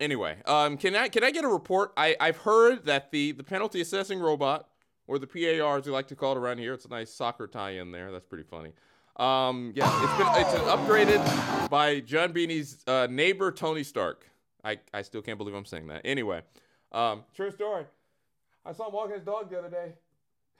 Anyway, 0.00 0.38
um, 0.46 0.78
can 0.78 0.96
I 0.96 1.10
can 1.10 1.22
I 1.22 1.30
get 1.30 1.44
a 1.44 1.48
report? 1.48 1.92
I 1.94 2.16
I've 2.18 2.38
heard 2.38 2.86
that 2.86 3.10
the 3.10 3.32
the 3.32 3.44
penalty 3.44 3.82
assessing 3.82 4.20
robot 4.20 4.70
or 5.06 5.18
the 5.18 5.26
PAR 5.26 5.76
as 5.76 5.84
we 5.84 5.92
like 5.92 6.06
to 6.08 6.16
call 6.16 6.32
it 6.32 6.38
around 6.38 6.60
here. 6.60 6.72
It's 6.72 6.86
a 6.86 6.88
nice 6.88 7.12
soccer 7.12 7.46
tie-in 7.46 7.92
there. 7.92 8.10
That's 8.10 8.24
pretty 8.24 8.44
funny. 8.44 8.72
Um, 9.16 9.74
yeah, 9.76 9.84
it's 10.02 10.16
been 10.16 10.28
it's 10.40 10.52
been 10.54 10.62
upgraded 10.62 11.68
by 11.68 12.00
John 12.00 12.32
Beanie's 12.32 12.82
uh, 12.86 13.06
neighbor 13.10 13.52
Tony 13.52 13.82
Stark. 13.82 14.26
I 14.64 14.78
I 14.94 15.02
still 15.02 15.20
can't 15.20 15.36
believe 15.36 15.54
I'm 15.54 15.66
saying 15.66 15.88
that. 15.88 16.00
Anyway, 16.06 16.40
um, 16.90 17.24
True 17.36 17.50
story. 17.50 17.84
I 18.64 18.72
saw 18.72 18.88
him 18.88 18.94
walking 18.94 19.16
his 19.16 19.24
dog 19.24 19.50
the 19.50 19.58
other 19.58 19.68
day. 19.68 19.92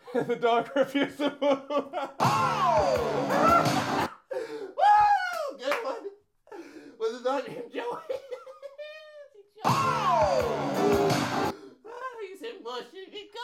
the 0.15 0.37
dog 0.37 0.71
refused 0.77 1.19
to 1.19 1.31
move. 1.41 1.41
Woo! 1.41 1.89
Good 5.59 5.79
one. 5.85 6.05
Was 6.99 7.21
it 7.21 7.25
not 7.25 7.49
named 7.49 7.73
Joey? 7.73 8.17
ah, 9.65 11.53
you 12.23 12.37
said 12.39 12.63
mush. 12.63 12.85
Did 12.93 13.09
it 13.13 13.31
go? 13.33 13.41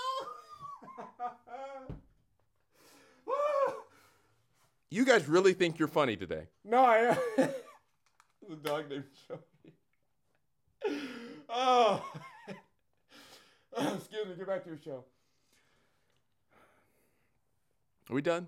you 4.91 5.05
guys 5.05 5.29
really 5.29 5.53
think 5.55 5.79
you're 5.79 5.89
funny 5.89 6.17
today? 6.17 6.49
no, 6.65 6.85
I 6.85 7.17
the 7.37 8.57
dog 8.63 8.91
named 8.91 9.05
Joey. 9.27 9.39
Oh. 11.49 12.05
Excuse 13.79 14.27
me, 14.27 14.35
get 14.37 14.47
back 14.47 14.65
to 14.65 14.71
your 14.71 14.79
show. 14.85 15.05
Are 18.11 18.15
we 18.15 18.23
done? 18.23 18.47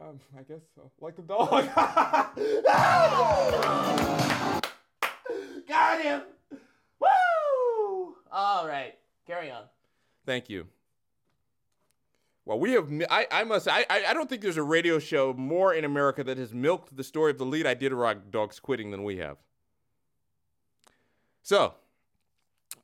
Um, 0.00 0.20
I 0.38 0.42
guess 0.42 0.60
so. 0.74 0.90
Like 1.00 1.16
the 1.16 1.22
dog. 1.22 1.50
Got 5.68 6.02
him. 6.02 6.22
Woo! 7.00 8.14
All 8.30 8.68
right. 8.68 8.94
Carry 9.26 9.50
on. 9.50 9.64
Thank 10.26 10.48
you. 10.48 10.66
Well, 12.44 12.58
we 12.58 12.72
have. 12.72 12.90
I, 13.10 13.26
I 13.30 13.44
must. 13.44 13.68
I, 13.68 13.84
I 13.90 14.14
don't 14.14 14.28
think 14.28 14.40
there's 14.40 14.56
a 14.56 14.62
radio 14.62 14.98
show 14.98 15.34
more 15.34 15.74
in 15.74 15.84
America 15.84 16.24
that 16.24 16.38
has 16.38 16.54
milked 16.54 16.96
the 16.96 17.04
story 17.04 17.30
of 17.30 17.38
the 17.38 17.44
lead 17.44 17.66
Iditarod 17.66 18.30
dogs 18.30 18.60
quitting 18.60 18.90
than 18.90 19.04
we 19.04 19.18
have. 19.18 19.36
So, 21.42 21.74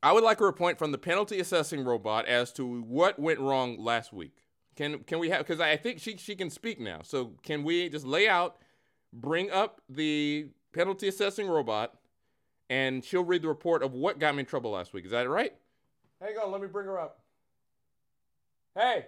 I 0.02 0.12
would 0.12 0.24
like 0.24 0.40
a 0.40 0.44
report 0.44 0.78
from 0.78 0.92
the 0.92 0.98
penalty 0.98 1.40
assessing 1.40 1.84
robot 1.84 2.26
as 2.26 2.52
to 2.54 2.82
what 2.82 3.18
went 3.18 3.40
wrong 3.40 3.78
last 3.78 4.12
week. 4.12 4.43
Can 4.76 4.98
can 5.04 5.18
we 5.18 5.30
have? 5.30 5.40
Because 5.40 5.60
I 5.60 5.76
think 5.76 6.00
she 6.00 6.16
she 6.16 6.34
can 6.34 6.50
speak 6.50 6.80
now. 6.80 7.00
So 7.02 7.32
can 7.42 7.62
we 7.62 7.88
just 7.88 8.06
lay 8.06 8.28
out, 8.28 8.56
bring 9.12 9.50
up 9.50 9.80
the 9.88 10.48
penalty 10.72 11.08
assessing 11.08 11.46
robot, 11.46 11.94
and 12.68 13.04
she'll 13.04 13.24
read 13.24 13.42
the 13.42 13.48
report 13.48 13.82
of 13.82 13.92
what 13.92 14.18
got 14.18 14.34
me 14.34 14.40
in 14.40 14.46
trouble 14.46 14.72
last 14.72 14.92
week. 14.92 15.04
Is 15.04 15.12
that 15.12 15.28
right? 15.28 15.54
Hang 16.20 16.34
on, 16.42 16.50
let 16.50 16.60
me 16.60 16.66
bring 16.66 16.86
her 16.86 16.98
up. 16.98 17.20
Hey! 18.74 19.06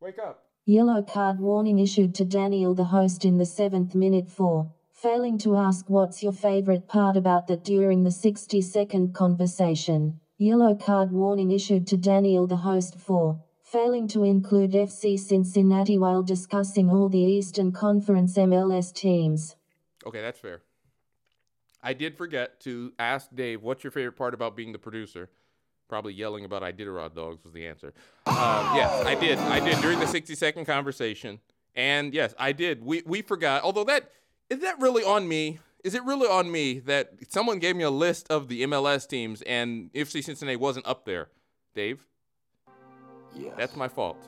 Wake 0.00 0.18
up. 0.18 0.44
Yellow 0.64 1.02
card 1.02 1.40
warning 1.40 1.78
issued 1.78 2.14
to 2.16 2.24
Daniel, 2.24 2.74
the 2.74 2.84
host, 2.84 3.24
in 3.24 3.38
the 3.38 3.46
seventh 3.46 3.94
minute 3.94 4.28
for 4.28 4.70
failing 4.92 5.38
to 5.38 5.56
ask 5.56 5.88
what's 5.88 6.22
your 6.22 6.32
favorite 6.32 6.86
part 6.86 7.16
about 7.16 7.46
that 7.46 7.64
during 7.64 8.04
the 8.04 8.10
60 8.10 8.60
second 8.60 9.14
conversation. 9.14 10.20
Yellow 10.36 10.74
card 10.74 11.10
warning 11.10 11.50
issued 11.50 11.86
to 11.86 11.96
Daniel, 11.96 12.46
the 12.46 12.58
host, 12.58 12.98
for 12.98 13.40
failing 13.70 14.08
to 14.08 14.24
include 14.24 14.72
FC 14.72 15.18
Cincinnati 15.18 15.98
while 15.98 16.22
discussing 16.22 16.88
all 16.88 17.08
the 17.08 17.18
Eastern 17.18 17.70
Conference 17.70 18.36
MLS 18.38 18.92
teams. 18.92 19.56
Okay, 20.06 20.22
that's 20.22 20.40
fair. 20.40 20.62
I 21.82 21.92
did 21.92 22.16
forget 22.16 22.60
to 22.60 22.92
ask 22.98 23.28
Dave, 23.34 23.62
what's 23.62 23.84
your 23.84 23.90
favorite 23.90 24.16
part 24.16 24.34
about 24.34 24.56
being 24.56 24.72
the 24.72 24.78
producer? 24.78 25.28
Probably 25.88 26.12
yelling 26.12 26.44
about 26.44 26.62
Iditarod 26.62 27.14
dogs 27.14 27.44
was 27.44 27.52
the 27.52 27.66
answer. 27.66 27.92
Um, 28.26 28.74
yes, 28.74 29.06
I 29.06 29.14
did. 29.14 29.38
I 29.38 29.60
did 29.60 29.80
during 29.80 29.98
the 30.00 30.06
60 30.06 30.34
second 30.34 30.64
conversation. 30.64 31.40
And 31.74 32.12
yes, 32.12 32.34
I 32.38 32.52
did. 32.52 32.84
We, 32.84 33.02
we 33.06 33.22
forgot. 33.22 33.62
Although 33.62 33.84
that, 33.84 34.10
is 34.50 34.60
that 34.60 34.80
really 34.80 35.04
on 35.04 35.28
me? 35.28 35.60
Is 35.84 35.94
it 35.94 36.02
really 36.04 36.26
on 36.26 36.50
me 36.50 36.80
that 36.80 37.12
someone 37.28 37.58
gave 37.58 37.76
me 37.76 37.84
a 37.84 37.90
list 37.90 38.26
of 38.30 38.48
the 38.48 38.62
MLS 38.64 39.06
teams 39.08 39.42
and 39.42 39.92
FC 39.92 40.24
Cincinnati 40.24 40.56
wasn't 40.56 40.86
up 40.86 41.04
there? 41.04 41.28
Dave, 41.74 42.04
Yes. 43.34 43.54
that's 43.56 43.76
my 43.76 43.88
fault. 43.88 44.18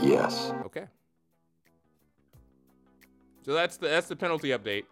Yes. 0.00 0.52
Okay. 0.66 0.84
So 3.44 3.54
that's 3.54 3.76
the 3.76 3.88
that's 3.88 4.08
the 4.08 4.16
penalty 4.16 4.48
update. 4.48 4.84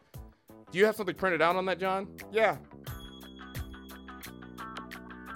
Do 0.70 0.78
you 0.78 0.86
have 0.86 0.96
something 0.96 1.14
printed 1.14 1.42
out 1.42 1.56
on 1.56 1.66
that, 1.66 1.78
John? 1.78 2.08
Yeah. 2.32 2.56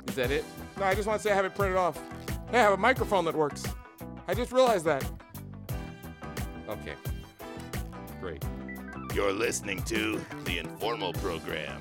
Is 0.09 0.15
that 0.15 0.31
it? 0.31 0.45
No, 0.79 0.85
I 0.85 0.95
just 0.95 1.07
want 1.07 1.21
to 1.21 1.23
say 1.29 1.33
I 1.33 1.35
have 1.35 1.45
it 1.45 1.55
printed 1.55 1.77
off. 1.77 1.97
Hey, 2.51 2.59
I 2.59 2.63
have 2.63 2.73
a 2.73 2.77
microphone 2.77 3.25
that 3.25 3.35
works. 3.35 3.65
I 4.27 4.35
just 4.35 4.53
realized 4.53 4.85
that. 4.87 5.05
Okay. 6.69 6.95
Great. 8.21 8.45
You're 9.15 9.33
listening 9.33 9.83
to 9.85 10.21
the 10.45 10.59
Informal 10.59 11.13
Program. 11.15 11.81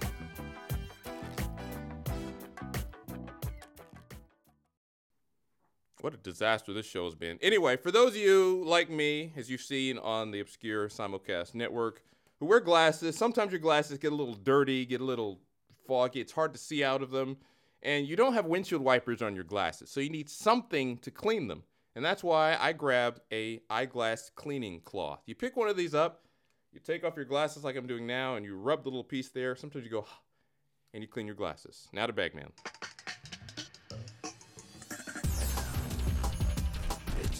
What 6.07 6.13
a 6.13 6.17
disaster 6.19 6.71
this 6.71 6.85
show 6.85 7.03
has 7.03 7.15
been. 7.15 7.37
Anyway, 7.41 7.75
for 7.75 7.91
those 7.91 8.11
of 8.11 8.15
you 8.15 8.63
like 8.65 8.89
me, 8.89 9.33
as 9.35 9.49
you've 9.49 9.59
seen 9.59 9.97
on 9.97 10.31
the 10.31 10.39
obscure 10.39 10.87
simulcast 10.87 11.53
network, 11.53 12.01
who 12.39 12.45
wear 12.45 12.61
glasses, 12.61 13.17
sometimes 13.17 13.51
your 13.51 13.59
glasses 13.59 13.97
get 13.97 14.13
a 14.13 14.15
little 14.15 14.33
dirty, 14.33 14.85
get 14.85 15.01
a 15.01 15.03
little 15.03 15.41
foggy. 15.85 16.21
It's 16.21 16.31
hard 16.31 16.53
to 16.53 16.59
see 16.59 16.81
out 16.81 17.01
of 17.01 17.11
them. 17.11 17.35
And 17.83 18.07
you 18.07 18.15
don't 18.15 18.33
have 18.35 18.45
windshield 18.45 18.81
wipers 18.81 19.21
on 19.21 19.35
your 19.35 19.43
glasses, 19.43 19.91
so 19.91 19.99
you 19.99 20.09
need 20.09 20.29
something 20.29 20.97
to 20.99 21.11
clean 21.11 21.49
them. 21.49 21.63
And 21.93 22.05
that's 22.05 22.23
why 22.23 22.55
I 22.57 22.71
grabbed 22.71 23.19
a 23.33 23.59
eyeglass 23.69 24.31
cleaning 24.33 24.79
cloth. 24.85 25.23
You 25.25 25.35
pick 25.35 25.57
one 25.57 25.67
of 25.67 25.75
these 25.75 25.93
up, 25.93 26.23
you 26.71 26.79
take 26.79 27.03
off 27.03 27.17
your 27.17 27.25
glasses 27.25 27.65
like 27.65 27.75
I'm 27.75 27.85
doing 27.85 28.07
now, 28.07 28.37
and 28.37 28.45
you 28.45 28.55
rub 28.55 28.83
the 28.83 28.89
little 28.89 29.03
piece 29.03 29.27
there. 29.27 29.57
Sometimes 29.57 29.83
you 29.83 29.91
go, 29.91 30.05
and 30.93 31.03
you 31.03 31.09
clean 31.09 31.25
your 31.25 31.35
glasses. 31.35 31.89
Now 31.91 32.05
to 32.05 32.13
Bagman. 32.13 32.53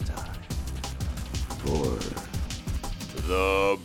Time 0.08 0.42
for 1.60 2.00
The 3.28 3.78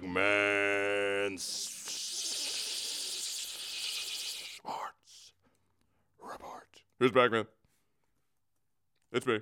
Bagman 0.00 1.38
Smarts 1.38 2.12
Report. 6.20 6.82
Here's 6.98 7.12
Bagman. 7.12 7.46
It's 9.12 9.26
me. 9.26 9.40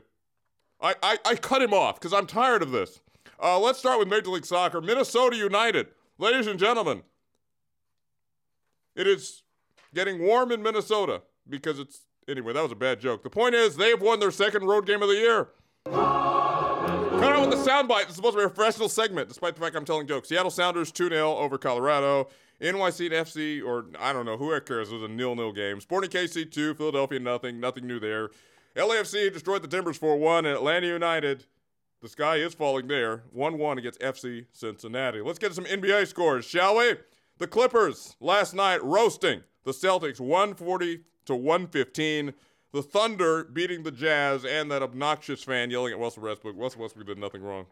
I, 0.81 0.95
I, 1.03 1.19
I 1.25 1.35
cut 1.37 1.63
him 1.63 1.73
off 1.73 1.99
because 1.99 2.13
I'm 2.13 2.27
tired 2.27 2.63
of 2.63 2.71
this. 2.71 3.01
Uh, 3.43 3.59
let's 3.59 3.79
start 3.79 3.99
with 3.99 4.09
Major 4.09 4.31
League 4.31 4.45
Soccer. 4.45 4.83
Minnesota 4.83 5.37
United. 5.37 5.89
Ladies 6.19 6.47
and 6.47 6.59
gentlemen, 6.59 7.03
it 8.95 9.07
is 9.07 9.43
getting 9.95 10.23
warm 10.23 10.53
in 10.53 10.63
Minnesota 10.63 11.23
because 11.49 11.79
it's 11.79 12.03
anyway. 12.29 12.53
That 12.53 12.63
was 12.63 12.73
a 12.73 12.77
bad 12.77 13.01
joke. 13.01 13.23
The 13.23 13.31
point 13.31 13.55
is 13.55 13.77
they've 13.77 14.01
won 14.01 14.21
their 14.21 14.31
second 14.31 14.65
road 14.65 14.87
game 14.87 15.03
of 15.03 15.09
the 15.09 15.15
year. 15.15 15.49
Cut 15.85 17.33
out 17.33 17.49
with 17.49 17.59
the 17.59 17.71
soundbite. 17.71 18.05
It's 18.05 18.17
supposed 18.17 18.35
to 18.35 18.41
be 18.41 18.45
a 18.45 18.51
professional 18.51 18.89
segment, 18.89 19.29
despite 19.29 19.55
the 19.55 19.61
fact 19.61 19.77
I'm 19.77 19.85
telling 19.85 20.07
jokes. 20.07 20.29
Seattle 20.29 20.51
Sounders 20.51 20.93
2 20.93 21.09
0 21.09 21.37
over 21.37 21.59
Colorado. 21.59 22.29
NYC 22.61 23.07
and 23.07 23.27
FC, 23.27 23.63
or 23.63 23.87
I 23.99 24.13
don't 24.13 24.25
know, 24.25 24.37
who 24.37 24.59
cares? 24.61 24.91
It 24.91 24.95
was 24.95 25.03
a 25.03 25.09
nil-nil 25.09 25.53
game. 25.53 25.81
Sporting 25.81 26.11
KC 26.11 26.51
2, 26.51 26.75
Philadelphia 26.75 27.21
nothing, 27.21 27.61
nothing 27.61 27.87
new 27.87 28.01
there. 28.01 28.31
LAFC 28.75 29.33
destroyed 29.33 29.63
the 29.63 29.69
Timbers 29.69 29.99
4-1, 29.99 30.39
and 30.39 30.47
Atlanta 30.49 30.87
United, 30.87 31.45
the 32.01 32.09
sky 32.09 32.37
is 32.37 32.55
falling 32.55 32.89
there, 32.89 33.25
1-1 33.37 33.79
against 33.79 34.01
FC 34.01 34.47
Cincinnati. 34.53 35.21
Let's 35.21 35.39
get 35.39 35.55
some 35.55 35.65
NBA 35.65 36.07
scores, 36.07 36.45
shall 36.45 36.79
we? 36.79 36.95
The 37.39 37.47
Clippers 37.47 38.17
last 38.21 38.55
night 38.55 38.83
roasting 38.83 39.43
the 39.65 39.73
Celtics 39.73 40.21
140 40.21 41.01
to 41.27 41.35
115. 41.35 42.33
The 42.73 42.83
Thunder 42.83 43.45
beating 43.45 43.83
the 43.83 43.91
Jazz 43.91 44.45
and 44.45 44.71
that 44.71 44.83
obnoxious 44.83 45.43
fan 45.43 45.71
yelling 45.71 45.93
at 45.93 45.99
Russell 45.99 46.25
Westbrook. 46.25 46.57
Russell 46.59 46.83
Westbrook 46.83 47.07
did 47.07 47.19
nothing 47.19 47.43
wrong. 47.43 47.67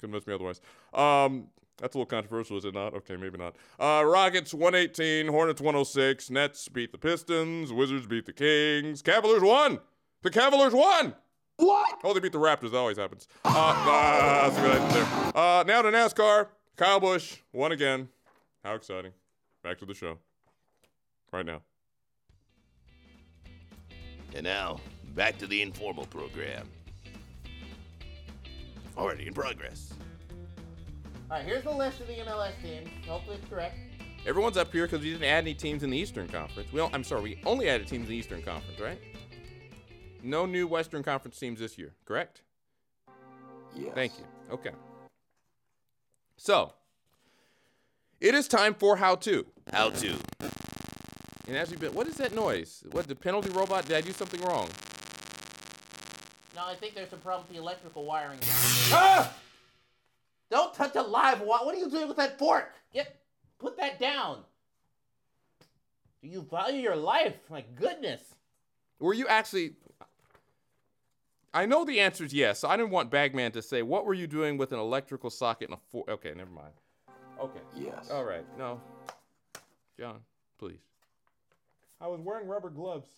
Convince 0.00 0.26
me 0.26 0.34
otherwise. 0.34 0.60
Um, 0.94 1.48
that's 1.78 1.94
a 1.94 1.98
little 1.98 2.06
controversial, 2.06 2.56
is 2.56 2.64
it 2.64 2.74
not? 2.74 2.94
Okay, 2.94 3.16
maybe 3.16 3.38
not. 3.38 3.54
Uh, 3.78 4.04
Rockets 4.04 4.52
118, 4.52 5.28
Hornets 5.28 5.60
106, 5.60 6.30
Nets 6.30 6.68
beat 6.68 6.92
the 6.92 6.98
Pistons, 6.98 7.72
Wizards 7.72 8.06
beat 8.06 8.26
the 8.26 8.32
Kings, 8.32 9.02
Cavaliers 9.02 9.42
won. 9.42 9.78
The 10.22 10.30
Cavaliers 10.30 10.72
won. 10.72 11.14
What? 11.56 11.98
Oh, 12.04 12.14
they 12.14 12.20
beat 12.20 12.32
the 12.32 12.38
Raptors. 12.38 12.70
That 12.70 12.78
always 12.78 12.98
happens. 12.98 13.26
Uh, 13.44 13.48
uh, 13.48 14.48
that's 14.48 14.56
a 14.56 14.60
good 14.60 14.80
idea 14.80 14.92
there. 14.92 15.36
Uh, 15.36 15.64
now 15.64 15.82
to 15.82 15.90
NASCAR. 15.90 16.48
Kyle 16.76 17.00
Busch 17.00 17.38
won 17.52 17.72
again. 17.72 18.08
How 18.64 18.74
exciting. 18.74 19.12
Back 19.64 19.78
to 19.78 19.86
the 19.86 19.94
show. 19.94 20.18
Right 21.32 21.44
now. 21.44 21.62
And 24.34 24.44
now, 24.44 24.80
back 25.14 25.38
to 25.38 25.46
the 25.46 25.62
informal 25.62 26.06
program. 26.06 26.68
Already 28.96 29.26
in 29.26 29.34
progress. 29.34 29.94
All 31.30 31.36
right, 31.36 31.44
here's 31.44 31.64
the 31.64 31.70
list 31.70 32.00
of 32.00 32.06
the 32.06 32.14
MLS 32.14 32.52
teams. 32.62 32.88
Hopefully 33.06 33.36
it's 33.36 33.48
correct. 33.48 33.76
Everyone's 34.26 34.56
up 34.56 34.72
here 34.72 34.86
because 34.86 35.00
we 35.00 35.12
didn't 35.12 35.24
add 35.24 35.44
any 35.44 35.54
teams 35.54 35.82
in 35.82 35.90
the 35.90 35.96
Eastern 35.96 36.28
Conference. 36.28 36.72
We 36.72 36.78
don't, 36.78 36.94
I'm 36.94 37.04
sorry, 37.04 37.22
we 37.22 37.40
only 37.46 37.68
added 37.68 37.86
teams 37.86 38.04
in 38.04 38.10
the 38.10 38.16
Eastern 38.16 38.42
Conference, 38.42 38.80
right? 38.80 38.98
No 40.22 40.46
new 40.46 40.66
Western 40.66 41.02
Conference 41.02 41.38
teams 41.38 41.60
this 41.60 41.78
year, 41.78 41.92
correct? 42.04 42.42
Yes. 43.76 43.92
Thank 43.94 44.12
you. 44.18 44.24
Okay. 44.52 44.72
So, 46.36 46.72
it 48.20 48.34
is 48.34 48.48
time 48.48 48.74
for 48.74 48.96
how 48.96 49.14
to. 49.16 49.46
How 49.72 49.90
to. 49.90 50.14
And 51.48 51.56
as 51.56 51.70
we've 51.70 51.80
been, 51.80 51.94
what 51.94 52.06
is 52.06 52.16
that 52.16 52.34
noise? 52.34 52.84
What 52.92 53.08
the 53.08 53.14
penalty 53.14 53.48
robot? 53.50 53.86
Did 53.86 53.96
I 53.96 54.02
do 54.02 54.12
something 54.12 54.40
wrong? 54.42 54.68
No, 56.54 56.66
I 56.66 56.74
think 56.74 56.94
there's 56.94 57.08
some 57.08 57.20
problem 57.20 57.46
with 57.48 57.56
the 57.56 57.62
electrical 57.62 58.04
wiring. 58.04 58.38
ah! 58.92 59.32
Don't 60.50 60.74
touch 60.74 60.94
a 60.94 61.02
live 61.02 61.40
wire. 61.40 61.64
What 61.64 61.74
are 61.74 61.78
you 61.78 61.90
doing 61.90 62.06
with 62.06 62.18
that 62.18 62.38
fork? 62.38 62.74
Get, 62.92 63.16
put 63.58 63.78
that 63.78 63.98
down. 63.98 64.40
Do 66.22 66.28
you 66.28 66.46
value 66.50 66.82
your 66.82 66.96
life? 66.96 67.36
My 67.48 67.64
goodness. 67.76 68.20
Were 68.98 69.14
you 69.14 69.26
actually? 69.26 69.72
I 71.54 71.64
know 71.64 71.84
the 71.84 72.00
answer 72.00 72.24
is 72.24 72.34
yes. 72.34 72.58
So 72.58 72.68
I 72.68 72.76
didn't 72.76 72.90
want 72.90 73.10
Bagman 73.10 73.52
to 73.52 73.62
say, 73.62 73.82
"What 73.82 74.04
were 74.04 74.14
you 74.14 74.26
doing 74.26 74.58
with 74.58 74.72
an 74.72 74.78
electrical 74.80 75.30
socket 75.30 75.70
and 75.70 75.78
a 75.78 75.80
fork?" 75.90 76.08
Okay, 76.08 76.32
never 76.34 76.50
mind. 76.50 76.72
Okay. 77.40 77.60
Yes. 77.76 78.10
All 78.10 78.24
right. 78.24 78.44
No. 78.58 78.80
John, 79.98 80.18
please. 80.58 80.80
I 82.00 82.06
was 82.08 82.20
wearing 82.20 82.46
rubber 82.46 82.70
gloves. 82.70 83.08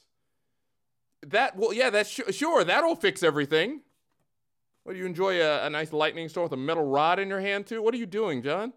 That 1.27 1.57
well, 1.57 1.73
yeah, 1.73 1.91
that's 1.91 2.11
su- 2.11 2.33
sure. 2.33 2.65
That'll 2.65 2.97
fix 2.97 3.23
everything. 3.23 3.83
What 4.85 4.95
do 4.95 4.99
you 4.99 5.07
enjoy 5.07 5.41
a, 5.43 5.67
a 5.67 5.71
nice 5.71 5.93
lightning 5.93 6.29
storm 6.29 6.45
with 6.45 6.53
a 6.53 6.57
metal 6.57 6.85
rod 6.85 7.19
in 7.19 7.29
your 7.29 7.41
hand 7.41 7.67
too? 7.67 7.83
What 7.83 7.93
are 7.93 7.99
you 7.99 8.07
doing, 8.07 8.43
John? 8.43 8.73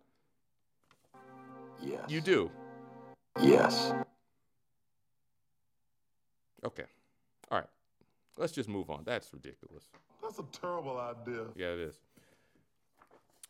Yes. 1.82 2.02
You 2.10 2.22
do. 2.22 2.52
Yes. 3.42 3.94
Okay. 6.66 6.84
All 7.50 7.60
right. 7.60 7.68
Let's 8.38 8.52
just 8.52 8.70
move 8.70 8.89
on. 8.89 9.04
That's 9.06 9.32
ridiculous. 9.34 9.84
That's 10.22 10.39
a 10.39 10.46
terrible 10.52 10.98
idea. 10.98 11.46
Yeah, 11.56 11.74
it 11.74 11.80
is. 11.80 11.96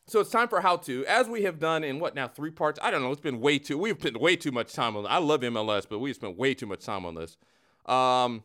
So 0.05 0.19
it's 0.19 0.29
time 0.29 0.49
for 0.49 0.61
how 0.61 0.77
to, 0.77 1.05
as 1.05 1.29
we 1.29 1.43
have 1.43 1.59
done 1.59 1.83
in 1.83 1.99
what 1.99 2.13
now 2.13 2.27
three 2.27 2.51
parts. 2.51 2.77
I 2.81 2.91
don't 2.91 3.01
know. 3.01 3.11
It's 3.11 3.21
been 3.21 3.39
way 3.39 3.57
too. 3.57 3.77
We've 3.77 3.97
spent 3.97 4.19
way 4.19 4.35
too 4.35 4.51
much 4.51 4.73
time 4.73 4.97
on. 4.97 5.03
This. 5.03 5.11
I 5.11 5.19
love 5.19 5.41
MLS, 5.41 5.85
but 5.89 5.99
we've 5.99 6.15
spent 6.15 6.37
way 6.37 6.53
too 6.53 6.65
much 6.65 6.81
time 6.81 7.05
on 7.05 7.15
this. 7.15 7.37
Um, 7.85 8.43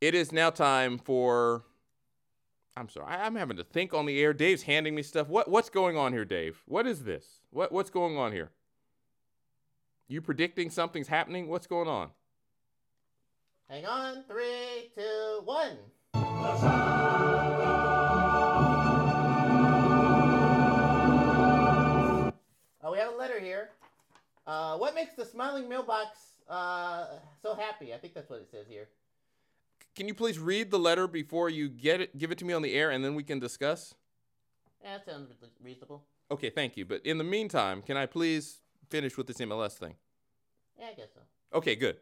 it 0.00 0.14
is 0.14 0.32
now 0.32 0.50
time 0.50 0.98
for. 0.98 1.64
I'm 2.76 2.88
sorry. 2.88 3.06
I, 3.06 3.26
I'm 3.26 3.36
having 3.36 3.56
to 3.58 3.64
think 3.64 3.92
on 3.92 4.06
the 4.06 4.20
air. 4.20 4.32
Dave's 4.32 4.62
handing 4.62 4.94
me 4.94 5.02
stuff. 5.02 5.28
What 5.28 5.48
What's 5.48 5.68
going 5.68 5.96
on 5.96 6.12
here, 6.12 6.24
Dave? 6.24 6.62
What 6.66 6.86
is 6.86 7.04
this? 7.04 7.40
What 7.50 7.70
What's 7.70 7.90
going 7.90 8.16
on 8.16 8.32
here? 8.32 8.50
You 10.08 10.20
predicting 10.22 10.70
something's 10.70 11.08
happening? 11.08 11.48
What's 11.48 11.66
going 11.66 11.88
on? 11.88 12.10
Hang 13.68 13.86
on. 13.86 14.24
Three, 14.28 14.90
two, 14.94 15.40
one. 15.44 15.78
Have 23.04 23.14
a 23.14 23.16
letter 23.16 23.40
here. 23.40 23.70
Uh, 24.46 24.76
what 24.76 24.94
makes 24.94 25.14
the 25.14 25.24
smiling 25.24 25.68
mailbox 25.68 26.18
uh, 26.48 27.06
so 27.42 27.54
happy? 27.54 27.94
I 27.94 27.98
think 27.98 28.14
that's 28.14 28.28
what 28.28 28.40
it 28.40 28.48
says 28.50 28.66
here. 28.68 28.88
Can 29.94 30.08
you 30.08 30.14
please 30.14 30.38
read 30.38 30.70
the 30.70 30.78
letter 30.78 31.06
before 31.06 31.48
you 31.48 31.68
get 31.68 32.00
it? 32.00 32.18
Give 32.18 32.32
it 32.32 32.38
to 32.38 32.44
me 32.44 32.52
on 32.52 32.62
the 32.62 32.74
air, 32.74 32.90
and 32.90 33.04
then 33.04 33.14
we 33.14 33.22
can 33.22 33.38
discuss. 33.38 33.94
Yeah, 34.82 34.98
that 34.98 35.06
sounds 35.06 35.30
reasonable. 35.62 36.04
Okay, 36.30 36.50
thank 36.50 36.76
you. 36.76 36.84
But 36.84 37.04
in 37.06 37.18
the 37.18 37.24
meantime, 37.24 37.80
can 37.80 37.96
I 37.96 38.06
please 38.06 38.60
finish 38.90 39.16
with 39.16 39.28
this 39.28 39.38
MLS 39.38 39.74
thing? 39.74 39.94
Yeah, 40.78 40.86
I 40.90 40.94
guess 40.94 41.10
so. 41.14 41.20
Okay, 41.56 41.76
good. 41.76 41.98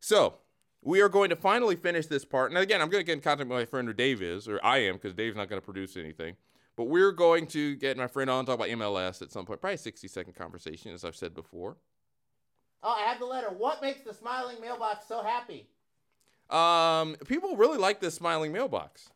So 0.00 0.38
we 0.80 1.00
are 1.00 1.08
going 1.08 1.28
to 1.30 1.36
finally 1.36 1.76
finish 1.76 2.06
this 2.06 2.24
part. 2.24 2.50
And 2.50 2.58
again, 2.58 2.80
I'm 2.80 2.88
going 2.88 3.02
to 3.02 3.06
get 3.06 3.12
in 3.12 3.20
contact 3.20 3.48
with 3.48 3.58
my 3.58 3.66
friend 3.66 3.86
who 3.86 3.94
Dave 3.94 4.22
is, 4.22 4.48
or 4.48 4.58
I 4.64 4.78
am, 4.78 4.94
because 4.94 5.12
Dave's 5.12 5.36
not 5.36 5.48
going 5.48 5.60
to 5.60 5.64
produce 5.64 5.96
anything. 5.96 6.36
But 6.76 6.84
we're 6.84 7.12
going 7.12 7.46
to 7.48 7.76
get 7.76 7.96
my 7.96 8.06
friend 8.06 8.30
on 8.30 8.46
talk 8.46 8.54
about 8.54 8.68
MLS 8.68 9.20
at 9.20 9.30
some 9.30 9.44
point, 9.44 9.60
probably 9.60 9.74
a 9.74 9.78
60 9.78 10.08
second 10.08 10.34
conversation, 10.34 10.92
as 10.92 11.04
I've 11.04 11.16
said 11.16 11.34
before. 11.34 11.76
Oh, 12.82 12.96
I 12.98 13.08
have 13.08 13.18
the 13.18 13.26
letter. 13.26 13.48
What 13.48 13.82
makes 13.82 14.00
the 14.00 14.14
smiling 14.14 14.60
mailbox 14.60 15.06
so 15.06 15.22
happy? 15.22 15.68
Um, 16.50 17.16
people 17.26 17.56
really 17.56 17.78
like 17.78 18.00
this 18.00 18.14
smiling 18.14 18.52
mailbox. 18.52 19.10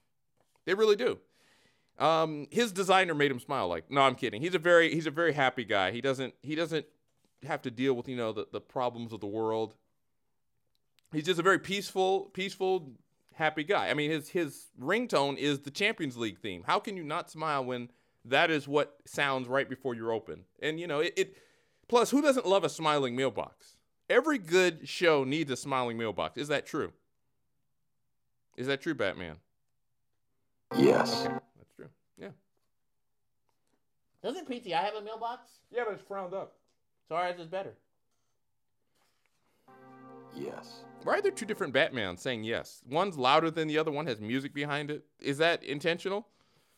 They 0.65 0.75
really 0.75 0.97
do. 0.97 1.19
Um, 1.99 2.47
his 2.51 2.73
designer 2.73 3.15
made 3.15 3.31
him 3.31 3.41
smile. 3.41 3.69
Like, 3.69 3.91
no, 3.91 4.03
I'm 4.03 4.15
kidding. 4.15 4.43
He's 4.43 4.55
a 4.55 4.59
very 4.59 4.93
he's 4.95 5.07
a 5.07 5.11
very 5.11 5.33
happy 5.33 5.65
guy. 5.65 5.91
He 5.91 6.01
doesn't 6.01 6.35
he 6.43 6.55
doesn't 6.55 6.87
have 7.45 7.63
to 7.63 7.71
deal 7.71 7.95
with 7.95 8.09
you 8.09 8.17
know 8.17 8.33
the, 8.33 8.47
the 8.53 8.61
problems 8.61 9.13
of 9.13 9.21
the 9.21 9.27
world. 9.27 9.75
He's 11.13 11.25
just 11.25 11.41
a 11.41 11.43
very 11.43 11.59
peaceful, 11.59 12.31
peaceful, 12.33 12.93
happy 13.37 13.65
guy. 13.65 13.89
I 13.89 13.95
mean, 13.95 14.11
his 14.11 14.29
his 14.29 14.67
ringtone 14.81 15.37
is 15.37 15.61
the 15.61 15.71
Champions 15.71 16.17
League 16.17 16.39
theme. 16.39 16.65
How 16.67 16.79
can 16.81 16.97
you 16.97 17.05
not 17.05 17.31
smile 17.31 17.65
when 17.65 17.91
that 18.25 18.51
is 18.51 18.67
what 18.67 18.97
sounds 19.07 19.47
right 19.47 19.69
before 19.69 19.95
you're 19.95 20.13
open? 20.13 20.45
And 20.61 20.81
you 20.81 20.87
know 20.87 21.01
it. 21.01 21.15
it 21.17 21.37
plus, 21.89 22.11
who 22.11 22.21
doesn't 22.21 22.47
love 22.47 22.65
a 22.65 22.69
smiling 22.69 23.15
mailbox? 23.15 23.77
Every 24.09 24.39
good 24.39 24.89
show 24.89 25.25
needs 25.25 25.51
a 25.51 25.57
smiling 25.57 25.99
mailbox. 25.99 26.39
Is 26.39 26.49
that 26.49 26.67
true? 26.67 26.93
Is 28.57 28.67
that 28.69 28.81
true, 28.81 28.95
Bagman? 28.95 29.37
Yes. 30.77 31.27
Okay, 31.27 31.35
that's 31.59 31.73
true. 31.77 31.89
Yeah. 32.19 32.29
Doesn't 34.23 34.49
PTI 34.49 34.83
have 34.83 34.95
a 34.95 35.03
mailbox? 35.03 35.51
Yeah, 35.71 35.83
but 35.85 35.95
it's 35.95 36.03
frowned 36.03 36.35
up. 36.35 36.55
So 37.09 37.15
ours 37.15 37.39
is 37.39 37.47
better. 37.47 37.75
Yes. 40.37 40.85
Why 41.05 41.15
are 41.15 41.23
there 41.23 41.31
two 41.31 41.47
different 41.47 41.73
Bagmans 41.73 42.19
saying 42.19 42.45
yes? 42.45 42.83
One's 42.89 43.17
louder 43.17 43.51
than 43.51 43.69
the 43.69 43.79
other. 43.79 43.91
One 43.91 44.07
has 44.07 44.21
music 44.21 44.53
behind 44.53 44.91
it. 44.91 45.05
Is 45.21 45.39
that 45.39 45.63
intentional? 45.63 46.27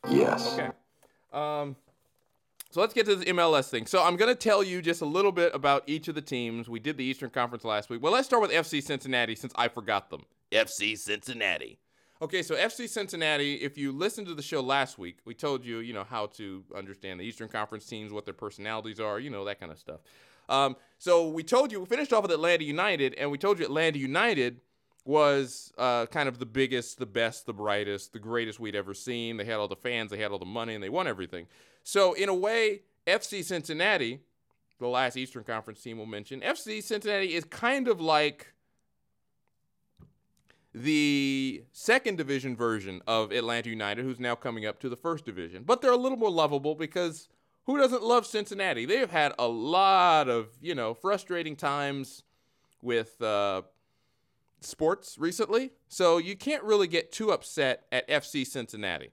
Yes. 0.08 0.52
Okay. 0.52 0.70
Um, 1.32 1.76
so 2.70 2.80
let's 2.80 2.92
get 2.92 3.06
to 3.06 3.16
this 3.16 3.24
MLS 3.24 3.70
thing. 3.70 3.86
So 3.86 4.02
I'm 4.02 4.16
going 4.16 4.28
to 4.28 4.34
tell 4.34 4.62
you 4.62 4.82
just 4.82 5.00
a 5.00 5.06
little 5.06 5.32
bit 5.32 5.54
about 5.54 5.84
each 5.86 6.08
of 6.08 6.14
the 6.14 6.20
teams. 6.20 6.68
We 6.68 6.78
did 6.78 6.98
the 6.98 7.04
Eastern 7.04 7.30
Conference 7.30 7.64
last 7.64 7.88
week. 7.88 8.02
Well, 8.02 8.12
let's 8.12 8.26
start 8.26 8.42
with 8.42 8.50
FC 8.50 8.82
Cincinnati 8.82 9.34
since 9.34 9.52
I 9.56 9.68
forgot 9.68 10.10
them. 10.10 10.24
FC 10.52 10.96
Cincinnati. 10.98 11.78
Okay, 12.20 12.42
so 12.42 12.56
FC 12.56 12.88
Cincinnati, 12.88 13.54
if 13.54 13.78
you 13.78 13.92
listened 13.92 14.26
to 14.26 14.34
the 14.34 14.42
show 14.42 14.60
last 14.60 14.98
week, 14.98 15.18
we 15.24 15.34
told 15.34 15.64
you, 15.64 15.78
you 15.78 15.94
know, 15.94 16.04
how 16.04 16.26
to 16.26 16.64
understand 16.76 17.20
the 17.20 17.24
Eastern 17.24 17.48
Conference 17.48 17.86
teams, 17.86 18.12
what 18.12 18.24
their 18.24 18.34
personalities 18.34 18.98
are, 18.98 19.20
you 19.20 19.30
know, 19.30 19.44
that 19.44 19.60
kind 19.60 19.70
of 19.70 19.78
stuff. 19.78 20.00
Um, 20.48 20.76
so 20.98 21.28
we 21.28 21.42
told 21.42 21.70
you, 21.72 21.80
we 21.80 21.86
finished 21.86 22.12
off 22.12 22.22
with 22.22 22.32
Atlanta 22.32 22.64
United, 22.64 23.14
and 23.14 23.30
we 23.30 23.38
told 23.38 23.58
you 23.58 23.64
Atlanta 23.64 23.98
United 23.98 24.60
was 25.04 25.72
uh, 25.78 26.06
kind 26.06 26.28
of 26.28 26.38
the 26.38 26.46
biggest, 26.46 26.98
the 26.98 27.06
best, 27.06 27.46
the 27.46 27.52
brightest, 27.52 28.12
the 28.12 28.18
greatest 28.18 28.60
we'd 28.60 28.74
ever 28.74 28.94
seen. 28.94 29.36
They 29.36 29.44
had 29.44 29.54
all 29.54 29.68
the 29.68 29.76
fans, 29.76 30.10
they 30.10 30.18
had 30.18 30.32
all 30.32 30.38
the 30.38 30.44
money, 30.44 30.74
and 30.74 30.82
they 30.82 30.88
won 30.88 31.06
everything. 31.06 31.46
So 31.82 32.12
in 32.12 32.28
a 32.28 32.34
way, 32.34 32.82
FC 33.06 33.44
Cincinnati 33.44 34.20
the 34.78 34.88
last 34.88 35.16
Eastern 35.16 35.44
Conference 35.44 35.80
team 35.80 35.98
we'll 35.98 36.06
mention. 36.06 36.40
FC 36.40 36.82
Cincinnati 36.82 37.34
is 37.34 37.44
kind 37.44 37.88
of 37.88 38.00
like 38.00 38.54
the 40.74 41.64
second 41.72 42.16
division 42.16 42.54
version 42.54 43.02
of 43.06 43.32
Atlanta 43.32 43.70
United, 43.70 44.04
who's 44.04 44.20
now 44.20 44.34
coming 44.34 44.66
up 44.66 44.78
to 44.80 44.88
the 44.88 44.96
first 44.96 45.24
division. 45.24 45.64
But 45.64 45.80
they're 45.80 45.92
a 45.92 45.96
little 45.96 46.18
more 46.18 46.30
lovable 46.30 46.74
because 46.74 47.28
who 47.68 47.76
doesn't 47.76 48.02
love 48.02 48.24
Cincinnati? 48.24 48.86
They 48.86 48.96
have 48.96 49.10
had 49.10 49.34
a 49.38 49.46
lot 49.46 50.30
of, 50.30 50.48
you 50.62 50.74
know, 50.74 50.94
frustrating 50.94 51.54
times 51.54 52.22
with 52.82 53.20
uh, 53.20 53.60
sports 54.60 55.18
recently. 55.18 55.72
So 55.86 56.16
you 56.16 56.34
can't 56.34 56.62
really 56.64 56.88
get 56.88 57.12
too 57.12 57.30
upset 57.30 57.84
at 57.92 58.08
FC 58.08 58.46
Cincinnati. 58.46 59.10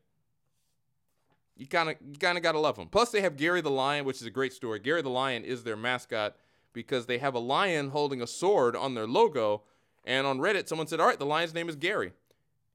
You 1.57 1.67
kind 1.67 1.89
of 1.89 1.97
you 2.01 2.17
kind 2.17 2.37
of 2.37 2.43
got 2.43 2.53
to 2.53 2.59
love 2.59 2.77
them. 2.77 2.87
Plus 2.87 3.11
they 3.11 3.19
have 3.19 3.35
Gary 3.35 3.59
the 3.59 3.69
Lion, 3.69 4.05
which 4.05 4.21
is 4.21 4.25
a 4.25 4.31
great 4.31 4.53
story. 4.53 4.79
Gary 4.79 5.01
the 5.01 5.09
Lion 5.09 5.43
is 5.43 5.63
their 5.63 5.75
mascot 5.75 6.37
because 6.71 7.07
they 7.07 7.17
have 7.17 7.33
a 7.33 7.39
lion 7.39 7.89
holding 7.89 8.21
a 8.21 8.27
sword 8.27 8.73
on 8.73 8.93
their 8.93 9.07
logo 9.07 9.63
and 10.05 10.25
on 10.25 10.39
Reddit, 10.39 10.67
someone 10.67 10.87
said, 10.87 10.99
all 10.99 11.07
right, 11.07 11.19
the 11.19 11.25
lion's 11.25 11.53
name 11.53 11.67
is 11.67 11.75
Gary. 11.75 12.13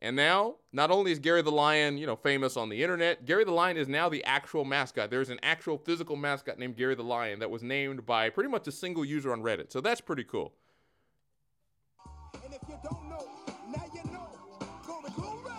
And 0.03 0.17
now, 0.17 0.55
not 0.73 0.91
only 0.91 1.13
is 1.13 1.19
Gary 1.19 1.43
the 1.43 1.53
Lion, 1.53 1.99
you 1.99 2.07
know, 2.07 2.17
famous 2.17 2.57
on 2.57 2.71
the 2.71 2.83
internet, 2.83 3.27
Gary 3.27 3.45
the 3.45 3.53
Lion 3.53 3.77
is 3.77 3.87
now 3.87 4.09
the 4.09 4.25
actual 4.25 4.65
mascot. 4.65 5.11
There's 5.11 5.29
an 5.29 5.39
actual 5.43 5.77
physical 5.77 6.17
mascot 6.17 6.59
named 6.59 6.77
Gary 6.77 6.95
the 6.95 7.05
Lion 7.05 7.39
that 7.41 7.51
was 7.51 7.63
named 7.63 8.07
by 8.07 8.31
pretty 8.31 8.49
much 8.49 8.67
a 8.67 8.73
single 8.73 9.05
user 9.05 9.31
on 9.31 9.43
Reddit. 9.43 9.71
So 9.71 9.83
that's 9.83 10.01
pretty 10.01 10.25
cool. 10.25 10.55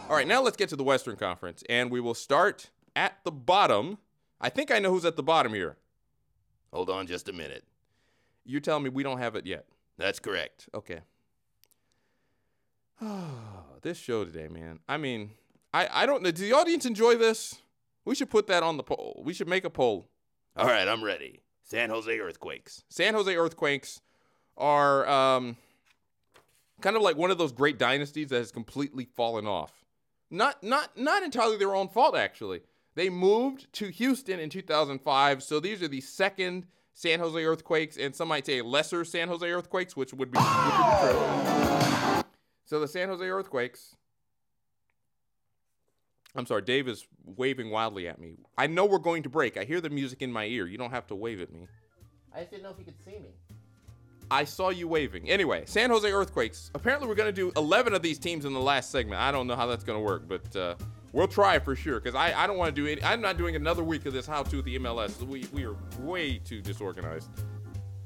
All 0.10 0.18
right, 0.18 0.28
now 0.28 0.42
let's 0.42 0.58
get 0.58 0.70
to 0.70 0.76
the 0.76 0.84
Western 0.84 1.16
Conference, 1.16 1.64
and 1.70 1.92
we 1.92 2.02
will 2.02 2.16
start 2.16 2.72
at 2.96 3.24
the 3.24 3.32
bottom. 3.32 4.00
I 4.42 4.50
think 4.50 4.72
I 4.72 4.80
know 4.80 4.90
who's 4.90 5.06
at 5.06 5.16
the 5.16 5.24
bottom 5.24 5.54
here. 5.54 5.78
Hold 6.74 6.90
on 6.90 7.06
just 7.06 7.30
a 7.30 7.34
minute. 7.34 7.64
You're 8.44 8.60
telling 8.60 8.84
me 8.84 8.90
we 8.90 9.04
don't 9.04 9.20
have 9.20 9.36
it 9.36 9.46
yet. 9.46 9.68
That's 9.98 10.20
correct. 10.20 10.68
Okay. 10.74 11.02
this 13.82 13.98
show 13.98 14.24
today, 14.26 14.48
man. 14.48 14.80
I 14.88 14.98
mean, 14.98 15.32
I, 15.74 15.88
I 15.92 16.06
don't 16.06 16.24
know. 16.24 16.32
Does 16.32 16.42
the 16.42 16.54
audience 16.54 16.86
enjoy 16.86 17.16
this? 17.16 17.56
We 18.06 18.16
should 18.16 18.30
put 18.30 18.48
that 18.48 18.64
on 18.64 18.78
the 18.78 18.84
poll. 18.84 19.22
We 19.26 19.34
should 19.34 19.48
make 19.48 19.64
a 19.64 19.70
poll. 19.70 20.10
All 20.56 20.68
right, 20.68 20.88
I'm 20.88 21.04
ready. 21.04 21.42
San 21.64 21.90
Jose 21.90 22.20
Earthquakes. 22.20 22.84
San 22.90 23.14
Jose 23.14 23.34
Earthquakes 23.34 24.02
are 24.58 25.08
um, 25.08 25.56
kind 26.82 26.96
of 26.96 27.02
like 27.02 27.16
one 27.16 27.32
of 27.32 27.38
those 27.38 27.52
great 27.52 27.78
dynasties 27.78 28.30
that 28.30 28.38
has 28.38 28.52
completely 28.52 29.06
fallen 29.06 29.48
off. 29.48 29.86
Not 30.30 30.64
not 30.64 30.98
not 30.98 31.24
entirely 31.24 31.58
their 31.58 31.76
own 31.76 31.90
fault 31.90 32.16
actually. 32.16 32.62
They 32.96 33.10
moved 33.10 33.72
to 33.74 33.88
Houston 33.90 34.40
in 34.40 34.50
2005, 34.50 35.44
so 35.44 35.60
these 35.60 35.82
are 35.82 35.88
the 35.88 36.02
second 36.02 36.66
San 36.94 37.20
Jose 37.20 37.42
Earthquakes, 37.42 37.96
and 37.98 38.14
some 38.14 38.28
might 38.28 38.46
say 38.46 38.62
lesser 38.62 39.06
San 39.06 39.30
Jose 39.30 39.50
Earthquakes, 39.50 39.96
which 39.96 40.14
would 40.14 40.32
be, 40.32 40.38
which 40.38 40.46
would 40.46 41.94
be 41.94 42.02
true. 42.12 42.21
So 42.72 42.80
the 42.80 42.88
San 42.88 43.10
Jose 43.10 43.30
Earthquakes. 43.30 43.98
I'm 46.38 46.46
sorry, 46.46 46.62
Dave 46.62 46.88
is 46.88 47.06
waving 47.26 47.70
wildly 47.70 48.08
at 48.08 48.18
me. 48.18 48.38
I 48.58 48.68
know 48.68 48.86
we're 48.86 48.98
going 48.98 49.24
to 49.24 49.30
break. 49.30 49.58
I 49.58 49.66
hear 49.66 49.82
the 49.82 49.90
music 49.90 50.22
in 50.22 50.32
my 50.32 50.46
ear. 50.46 50.68
You 50.68 50.78
don't 50.78 50.92
have 50.92 51.06
to 51.08 51.16
wave 51.16 51.42
at 51.42 51.52
me. 51.52 51.68
I 52.34 52.40
just 52.40 52.52
didn't 52.52 52.64
know 52.64 52.70
if 52.70 52.80
you 52.80 52.86
could 52.86 53.04
see 53.04 53.20
me. 53.20 53.32
I 54.32 54.46
saw 54.46 54.70
you 54.70 54.88
waving. 54.88 55.30
Anyway, 55.30 55.64
San 55.66 55.90
Jose 55.90 56.10
Earthquakes. 56.10 56.72
Apparently, 56.74 57.10
we're 57.10 57.16
going 57.16 57.28
to 57.28 57.34
do 57.34 57.52
11 57.58 57.94
of 57.94 58.02
these 58.02 58.18
teams 58.18 58.46
in 58.46 58.54
the 58.54 58.62
last 58.62 58.90
segment. 58.90 59.20
I 59.20 59.34
don't 59.34 59.48
know 59.48 59.58
how 59.58 59.68
that's 59.68 59.84
going 59.84 60.00
to 60.00 60.06
work, 60.06 60.30
but 60.30 60.56
uh, 60.56 60.76
we'll 61.12 61.28
try 61.28 61.60
for 61.60 61.76
sure 61.76 62.00
because 62.00 62.16
I, 62.16 62.32
I 62.42 62.48
don't 62.48 62.58
want 62.58 62.74
to 62.74 62.82
do 62.82 62.88
it. 62.88 63.04
I'm 63.04 63.20
not 63.20 63.38
doing 63.38 63.58
another 63.58 63.84
week 63.84 64.06
of 64.06 64.14
this 64.14 64.26
how 64.26 64.44
to 64.44 64.56
with 64.56 64.64
the 64.64 64.80
MLS. 64.80 65.22
We, 65.22 65.46
we 65.52 65.66
are 65.66 65.76
way 66.00 66.38
too 66.38 66.62
disorganized. 66.62 67.32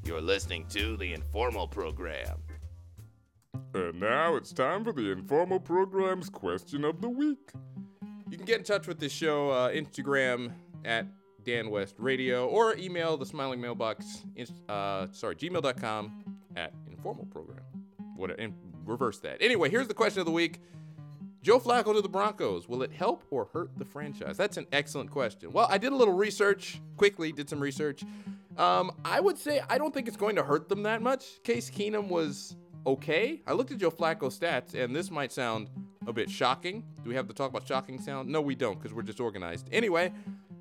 You're 0.04 0.22
listening 0.22 0.66
to 0.70 0.98
the 0.98 1.14
Informal 1.14 1.68
Program. 1.68 2.40
And 3.74 4.00
now 4.00 4.36
it's 4.36 4.52
time 4.54 4.84
for 4.84 4.94
the 4.94 5.12
informal 5.12 5.60
program's 5.60 6.30
question 6.30 6.86
of 6.86 7.02
the 7.02 7.10
week. 7.10 7.52
You 8.30 8.38
can 8.38 8.46
get 8.46 8.60
in 8.60 8.64
touch 8.64 8.88
with 8.88 9.00
this 9.00 9.12
show, 9.12 9.50
uh, 9.50 9.70
Instagram 9.70 10.52
at 10.84 11.08
Dan 11.44 11.70
West 11.70 11.96
Radio, 12.00 12.48
or 12.48 12.76
email 12.78 13.18
the 13.18 13.26
smiling 13.26 13.62
mailbox, 13.62 14.24
uh, 14.68 15.08
sorry, 15.12 15.36
gmail.com 15.36 16.24
at 16.56 16.74
informal 16.90 17.26
program. 17.26 17.62
What, 18.16 18.32
reverse 18.86 19.20
that. 19.20 19.42
Anyway, 19.42 19.70
here's 19.70 19.88
the 19.88 19.94
question 19.94 20.20
of 20.20 20.26
the 20.26 20.32
week. 20.32 20.62
Joe 21.42 21.60
Flacco 21.60 21.94
to 21.94 22.02
the 22.02 22.10
Broncos, 22.10 22.68
will 22.68 22.82
it 22.82 22.92
help 22.92 23.24
or 23.30 23.50
hurt 23.54 23.70
the 23.78 23.86
franchise? 23.86 24.36
That's 24.36 24.58
an 24.58 24.66
excellent 24.72 25.12
question. 25.12 25.52
Well, 25.52 25.68
I 25.70 25.78
did 25.78 25.94
a 25.94 25.96
little 25.96 26.16
research, 26.16 26.82
quickly 26.98 27.32
did 27.32 27.48
some 27.50 27.60
research. 27.60 28.04
Um, 28.58 28.92
I 29.04 29.20
would 29.20 29.38
say 29.38 29.62
I 29.70 29.78
don't 29.78 29.94
think 29.94 30.08
it's 30.08 30.18
going 30.18 30.38
to 30.38 30.44
hurt 30.44 30.70
them 30.70 30.84
that 30.84 31.04
much. 31.04 31.44
Case 31.44 31.70
Keenum 31.70 32.08
was 32.08 32.56
okay. 32.86 33.42
I 33.46 33.54
looked 33.54 33.72
at 33.72 33.78
Joe 33.78 33.92
Flacco's 33.92 34.38
stats, 34.38 34.74
and 34.74 34.96
this 34.96 35.12
might 35.12 35.32
sound 35.32 35.70
a 36.08 36.14
bit 36.14 36.30
shocking. 36.30 36.84
Do 37.04 37.10
we 37.10 37.16
have 37.16 37.28
to 37.28 37.34
talk 37.34 37.50
about 37.50 37.68
shocking 37.68 38.00
sound? 38.00 38.30
No, 38.30 38.42
we 38.42 38.56
don't, 38.56 38.78
because 38.78 38.94
we're 38.94 39.02
disorganized. 39.02 39.68
Anyway, 39.72 40.14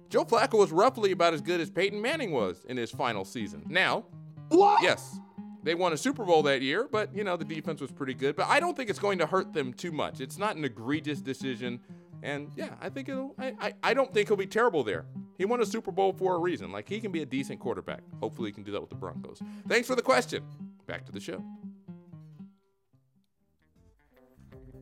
Joe 0.09 0.25
Flacco 0.25 0.59
was 0.59 0.73
roughly 0.73 1.13
about 1.13 1.35
as 1.35 1.41
good 1.41 1.61
as 1.61 1.71
Peyton 1.71 2.01
Manning 2.01 2.33
was 2.33 2.65
in 2.69 2.77
his 2.77 2.91
final 2.91 3.25
season. 3.25 3.65
Now, 3.69 4.07
what? 4.49 4.83
Yes, 4.83 5.19
they 5.63 5.75
won 5.75 5.93
a 5.93 5.97
Super 5.97 6.25
Bowl 6.25 6.43
that 6.45 6.63
year, 6.63 6.89
but 6.91 7.15
you 7.15 7.25
know 7.25 7.37
the 7.37 7.45
defense 7.45 7.81
was 7.81 7.91
pretty 7.91 8.15
good. 8.15 8.37
But 8.37 8.49
I 8.49 8.61
don't 8.61 8.77
think 8.77 8.91
it's 8.91 8.99
going 8.99 9.19
to 9.19 9.27
hurt 9.27 9.53
them 9.53 9.73
too 9.73 9.93
much. 9.93 10.21
It's 10.21 10.39
not 10.39 10.57
an 10.57 10.65
egregious 10.65 11.21
decision, 11.21 11.81
and 12.23 12.51
yeah, 12.55 12.75
I 12.81 12.91
think 12.91 13.09
it'll. 13.09 13.35
I, 13.39 13.55
I, 13.61 13.73
I 13.83 13.95
don't 13.95 14.13
think 14.13 14.29
he'll 14.29 14.37
be 14.37 14.47
terrible 14.47 14.85
there. 14.85 15.07
He 15.37 15.45
won 15.45 15.61
a 15.61 15.67
Super 15.67 15.91
Bowl 15.91 16.13
for 16.13 16.37
a 16.37 16.39
reason. 16.39 16.71
Like 16.71 16.89
he 16.89 17.01
can 17.01 17.11
be 17.11 17.23
a 17.23 17.27
decent 17.27 17.61
quarterback. 17.61 18.03
Hopefully, 18.21 18.51
he 18.51 18.53
can 18.53 18.63
do 18.63 18.73
that 18.73 18.81
with 18.81 18.91
the 18.91 18.97
Broncos. 18.97 19.41
Thanks 19.67 19.89
for 19.89 19.97
the 19.97 20.03
question. 20.03 20.45
Back 20.87 21.07
to 21.07 21.13
the 21.13 21.21
show. 21.21 21.43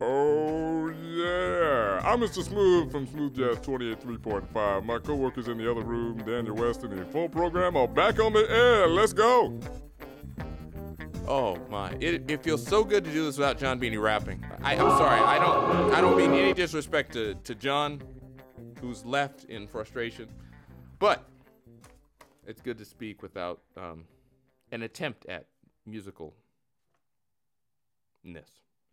Oh, 0.05 0.89
yeah. 0.89 2.01
I'm 2.03 2.19
Mr. 2.19 2.43
Smooth 2.43 2.91
from 2.91 3.07
Smooth 3.07 3.37
Jazz 3.37 3.57
28.3.5. 3.59 4.83
My 4.83 4.99
co 4.99 5.15
workers 5.15 5.47
in 5.47 5.57
the 5.57 5.71
other 5.71 5.79
room, 5.79 6.17
Daniel 6.17 6.57
West, 6.57 6.83
and 6.83 6.91
the 6.91 7.05
full 7.05 7.29
program 7.29 7.77
are 7.77 7.87
back 7.87 8.19
on 8.19 8.33
the 8.33 8.45
air. 8.51 8.87
Let's 8.87 9.13
go. 9.13 9.57
Oh 11.25 11.55
my! 11.69 11.91
It, 12.01 12.29
it 12.29 12.43
feels 12.43 12.67
so 12.67 12.83
good 12.83 13.05
to 13.05 13.11
do 13.11 13.23
this 13.23 13.37
without 13.37 13.57
John 13.57 13.79
Beanie 13.79 14.01
rapping. 14.01 14.43
I, 14.61 14.73
I'm 14.73 14.89
sorry. 14.97 15.21
I 15.21 15.39
don't 15.39 15.93
I 15.93 16.01
don't 16.01 16.17
mean 16.17 16.33
any 16.33 16.53
disrespect 16.53 17.13
to, 17.13 17.35
to 17.35 17.55
John, 17.55 18.01
who's 18.81 19.05
left 19.05 19.45
in 19.45 19.67
frustration, 19.67 20.27
but 20.99 21.23
it's 22.45 22.59
good 22.59 22.77
to 22.77 22.83
speak 22.83 23.21
without 23.21 23.61
um, 23.77 24.03
an 24.73 24.81
attempt 24.81 25.25
at 25.27 25.45
musicalness. 25.89 26.33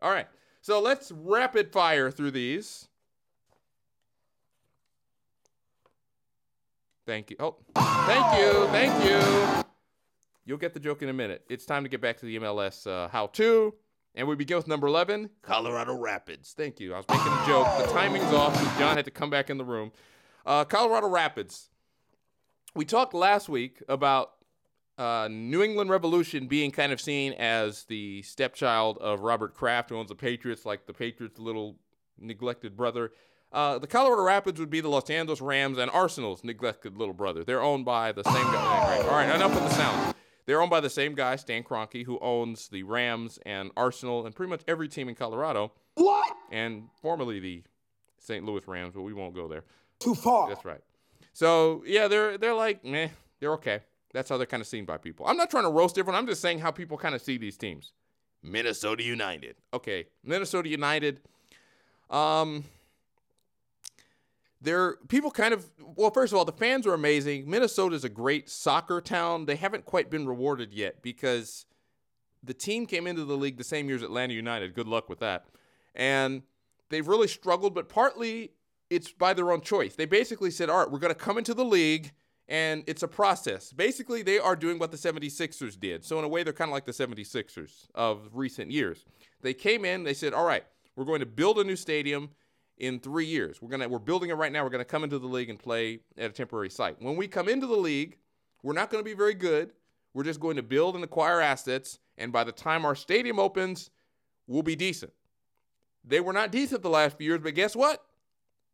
All 0.01 0.13
right. 0.13 0.29
So 0.61 0.81
let's 0.81 1.11
rapid 1.11 1.73
fire 1.73 2.11
through 2.11 2.33
these. 2.33 2.89
Thank 7.07 7.31
you. 7.31 7.37
Oh, 7.41 7.57
thank 7.75 8.39
you. 8.39 8.67
Thank 8.69 9.05
you. 9.05 9.65
You'll 10.45 10.59
get 10.59 10.75
the 10.75 10.81
joke 10.81 11.03
in 11.03 11.09
a 11.09 11.13
minute. 11.13 11.45
It's 11.49 11.65
time 11.65 11.83
to 11.83 11.89
get 11.89 12.01
back 12.01 12.19
to 12.19 12.27
the 12.27 12.39
MLS 12.39 12.87
uh, 12.87 13.09
how 13.09 13.29
to. 13.29 13.75
And 14.15 14.29
we 14.29 14.37
begin 14.37 14.57
with 14.57 14.69
number 14.69 14.87
11 14.87 15.31
Colorado 15.43 15.95
Rapids. 15.95 16.55
Thank 16.57 16.79
you. 16.79 16.95
I 16.95 16.99
was 16.99 17.07
making 17.09 17.33
a 17.33 17.47
joke. 17.47 17.67
The 17.79 17.93
timing's 17.93 18.33
off. 18.33 18.55
John 18.79 18.97
had 18.97 19.05
to 19.07 19.11
come 19.11 19.31
back 19.31 19.51
in 19.51 19.59
the 19.59 19.65
room. 19.65 19.93
Uh, 20.45 20.65
Colorado 20.65 21.09
Rapids. 21.09 21.71
We 22.75 22.85
talked 22.85 23.15
last 23.15 23.49
week 23.49 23.83
about 23.89 24.33
uh, 25.01 25.29
New 25.29 25.63
England 25.63 25.89
Revolution 25.89 26.47
being 26.47 26.71
kind 26.71 26.93
of 26.93 27.01
seen 27.01 27.33
as 27.33 27.85
the 27.85 28.21
stepchild 28.21 28.99
of 28.99 29.21
Robert 29.21 29.55
Kraft, 29.55 29.89
who 29.89 29.97
owns 29.97 30.11
the 30.11 30.15
Patriots, 30.15 30.67
like 30.67 30.87
the 30.87 30.93
Patriots' 30.93 31.39
little 31.39 31.77
neglected 32.19 32.77
brother. 32.77 33.11
Uh, 33.51 33.79
the 33.79 33.87
Colorado 33.87 34.23
Rapids 34.23 34.61
would 34.61 34.69
be 34.69 34.83
the 34.83 34.91
Los 34.91 35.09
Angeles 35.09 35.41
Rams 35.41 35.79
and 35.79 35.91
Arsenal's 35.91 36.45
neglected 36.45 36.99
little 36.99 37.15
brother. 37.15 37.45
They're 37.45 37.63
owned 37.63 37.87
by 37.87 38.13
the 38.13 38.23
same 38.25 38.45
guy. 38.45 38.99
All 39.05 39.11
right, 39.11 39.35
enough 39.35 39.55
with 39.55 39.65
the 39.65 39.75
sound. 39.75 40.15
They're 40.45 40.61
owned 40.61 40.71
by 40.71 40.81
the 40.81 40.91
same 40.91 41.15
guy, 41.15 41.37
Stan 41.37 41.65
Kroenke, 41.65 42.05
who 42.05 42.19
owns 42.21 42.69
the 42.69 42.83
Rams 42.83 43.39
and 43.47 43.71
Arsenal 43.79 44.27
and 44.27 44.35
pretty 44.35 44.51
much 44.51 44.63
every 44.69 44.89
team 44.89 45.09
in 45.09 45.15
Colorado. 45.15 45.73
What? 45.95 46.37
And 46.53 46.89
formerly 47.01 47.41
the 47.41 47.63
St. 48.19 48.45
Louis 48.45 48.69
Rams, 48.69 48.93
but 48.95 49.03
we 49.03 49.15
won't 49.15 49.35
go 49.35 49.49
there. 49.49 49.65
Too 49.99 50.15
far. 50.15 50.49
That's 50.51 50.65
right. 50.67 50.83
So 51.33 51.85
yeah, 51.87 52.07
they're 52.07 52.37
they're 52.37 52.55
like, 52.55 52.85
meh, 52.85 53.09
they're 53.39 53.55
okay. 53.55 53.81
That's 54.13 54.29
how 54.29 54.37
they're 54.37 54.47
kind 54.47 54.61
of 54.61 54.67
seen 54.67 54.85
by 54.85 54.99
people. 54.99 55.27
I'm 55.27 55.37
not 55.37 55.51
trying 55.51 55.65
to 55.65 55.71
roast 55.71 55.99
everyone. 55.99 56.19
I'm 56.19 56.27
just 56.27 56.43
saying 56.43 56.59
how 56.59 56.71
people 56.71 56.99
kind 56.99 57.15
of 57.15 57.23
see 57.23 57.39
these 57.39 57.57
teams. 57.57 57.93
Minnesota 58.43 59.03
United. 59.03 59.57
Okay, 59.73 60.07
Minnesota 60.25 60.69
United. 60.69 61.21
Um, 62.09 62.65
they're 64.61 64.97
people 65.09 65.31
kind 65.31 65.55
of 65.55 65.71
well. 65.79 66.11
First 66.11 66.33
of 66.33 66.39
all, 66.39 66.45
the 66.45 66.53
fans 66.53 66.87
are 66.87 66.95
amazing. 66.95 67.49
Minnesota 67.49 67.95
is 67.95 68.05
a 68.05 68.09
great 68.09 68.49
soccer 68.49 69.01
town. 69.01 69.47
They 69.47 69.57
haven't 69.57 69.85
quite 69.85 70.11
been 70.11 70.27
rewarded 70.27 70.73
yet 70.73 71.03
because 71.03 71.67
the 72.43 72.55
team 72.55 72.87
came 72.87 73.07
into 73.07 73.25
the 73.25 73.37
league 73.37 73.59
the 73.59 73.65
same 73.65 73.87
year 73.87 73.97
as 73.97 74.03
Atlanta 74.03 74.35
United. 74.35 74.75
Good 74.75 74.89
luck 74.89 75.09
with 75.09 75.21
that. 75.21 75.47
And 75.95 76.43
they've 76.89 77.07
really 77.07 77.29
struggled, 77.29 77.75
but 77.75 77.89
partly 77.89 78.53
it's 78.89 79.13
by 79.13 79.35
their 79.35 79.53
own 79.53 79.61
choice. 79.61 79.95
They 79.95 80.07
basically 80.07 80.51
said, 80.51 80.69
"All 80.69 80.79
right, 80.79 80.91
we're 80.91 80.99
going 80.99 81.15
to 81.15 81.19
come 81.19 81.39
into 81.39 81.55
the 81.55 81.65
league." 81.65 82.13
And 82.51 82.85
it's 82.87 83.03
a 83.03 83.09
process. 83.09 83.73
Basically, 83.73 84.23
they 84.23 84.39
are 84.39 84.57
doing 84.57 84.79
what 84.79 84.91
the 84.91 84.97
76ers 84.97 85.79
did. 85.79 86.05
So, 86.05 86.19
in 86.19 86.25
a 86.25 86.29
way, 86.29 86.43
they're 86.43 86.53
kind 86.53 86.69
of 86.69 86.73
like 86.73 86.85
the 86.85 86.93
76ers 86.93 87.87
of 87.95 88.29
recent 88.33 88.73
years. 88.73 89.07
They 89.41 89.55
came 89.55 89.85
in, 89.85 90.03
they 90.03 90.15
said, 90.15 90.35
All 90.35 90.45
right, 90.45 90.65
we're 90.97 91.05
going 91.05 91.21
to 91.21 91.27
build 91.27 91.59
a 91.61 91.65
new 91.65 91.77
stadium 91.77 92.31
in 92.81 92.99
three 92.99 93.27
years. 93.27 93.63
We're 93.63 93.69
gonna 93.69 93.89
we're 93.89 93.99
building 93.99 94.31
it 94.31 94.35
right 94.35 94.51
now. 94.51 94.65
We're 94.65 94.71
gonna 94.71 94.85
come 94.85 95.05
into 95.05 95.19
the 95.19 95.27
league 95.27 95.51
and 95.51 95.59
play 95.59 96.01
at 96.19 96.31
a 96.31 96.33
temporary 96.33 96.71
site. 96.71 97.01
When 97.01 97.15
we 97.15 97.29
come 97.29 97.49
into 97.49 97.67
the 97.67 97.77
league, 97.77 98.17
we're 98.63 98.73
not 98.73 98.91
gonna 98.91 99.05
be 99.05 99.15
very 99.15 99.35
good. 99.35 99.73
We're 100.15 100.25
just 100.25 100.41
going 100.41 100.57
to 100.57 100.63
build 100.63 100.97
and 100.97 101.05
acquire 101.05 101.41
assets, 101.41 102.01
and 102.19 102.33
by 102.33 102.43
the 102.43 102.53
time 102.53 102.85
our 102.85 102.97
stadium 102.97 103.39
opens, 103.39 103.91
we'll 104.49 104.65
be 104.65 104.75
decent. 104.75 105.13
They 106.05 106.21
were 106.21 106.33
not 106.33 106.51
decent 106.51 106.83
the 106.83 106.91
last 106.91 107.17
few 107.17 107.29
years, 107.29 107.41
but 107.43 107.55
guess 107.55 107.77
what? 107.77 108.03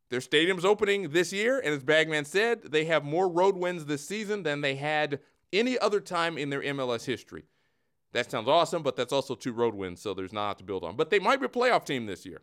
Their 0.08 0.20
stadium's 0.20 0.64
opening 0.64 1.10
this 1.10 1.32
year, 1.32 1.58
and 1.58 1.74
as 1.74 1.82
Bagman 1.82 2.26
said, 2.26 2.62
they 2.62 2.84
have 2.84 3.04
more 3.04 3.28
road 3.28 3.56
wins 3.56 3.86
this 3.86 4.06
season 4.06 4.44
than 4.44 4.60
they 4.60 4.76
had 4.76 5.20
any 5.52 5.78
other 5.78 6.00
time 6.00 6.38
in 6.38 6.50
their 6.50 6.62
MLS 6.62 7.04
history. 7.04 7.44
That 8.12 8.30
sounds 8.30 8.48
awesome, 8.48 8.82
but 8.82 8.96
that's 8.96 9.12
also 9.12 9.34
two 9.34 9.52
road 9.52 9.74
wins, 9.74 10.00
so 10.00 10.14
there's 10.14 10.32
not 10.32 10.58
to 10.58 10.64
build 10.64 10.84
on. 10.84 10.96
But 10.96 11.10
they 11.10 11.18
might 11.18 11.40
be 11.40 11.46
a 11.46 11.50
playoff 11.50 11.84
team 11.84 12.06
this 12.06 12.24
year. 12.24 12.42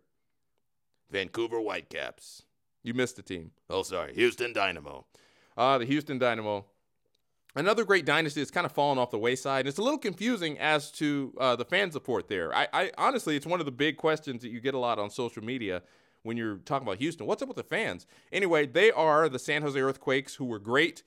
Vancouver 1.09 1.59
Whitecaps. 1.59 2.43
You 2.83 2.93
missed 2.93 3.15
the 3.15 3.21
team. 3.21 3.51
Oh, 3.69 3.83
sorry. 3.83 4.13
Houston 4.13 4.51
Dynamo. 4.51 5.05
Uh, 5.55 5.77
the 5.77 5.85
Houston 5.85 6.19
Dynamo. 6.19 6.65
Another 7.55 7.85
great 7.85 8.05
dynasty 8.05 8.41
that's 8.41 8.51
kind 8.51 8.65
of 8.65 8.71
fallen 8.71 8.97
off 8.97 9.11
the 9.11 9.19
wayside. 9.19 9.61
And 9.61 9.69
it's 9.69 9.77
a 9.77 9.83
little 9.83 9.99
confusing 9.99 10.57
as 10.59 10.91
to 10.93 11.33
uh, 11.39 11.55
the 11.55 11.65
fan 11.65 11.91
support 11.91 12.27
there. 12.27 12.53
I, 12.53 12.67
I 12.73 12.91
honestly, 12.97 13.35
it's 13.35 13.45
one 13.45 13.59
of 13.59 13.65
the 13.65 13.71
big 13.71 13.95
questions 13.95 14.41
that 14.41 14.49
you 14.49 14.59
get 14.59 14.73
a 14.73 14.79
lot 14.79 14.99
on 14.99 15.09
social 15.09 15.43
media 15.43 15.83
when 16.23 16.37
you're 16.37 16.57
talking 16.57 16.87
about 16.87 16.97
Houston. 16.97 17.27
What's 17.27 17.41
up 17.41 17.47
with 17.47 17.57
the 17.57 17.63
fans? 17.63 18.05
Anyway, 18.31 18.65
they 18.65 18.91
are 18.91 19.29
the 19.29 19.39
San 19.39 19.61
Jose 19.61 19.79
Earthquakes, 19.79 20.35
who 20.35 20.45
were 20.45 20.59
great. 20.59 21.03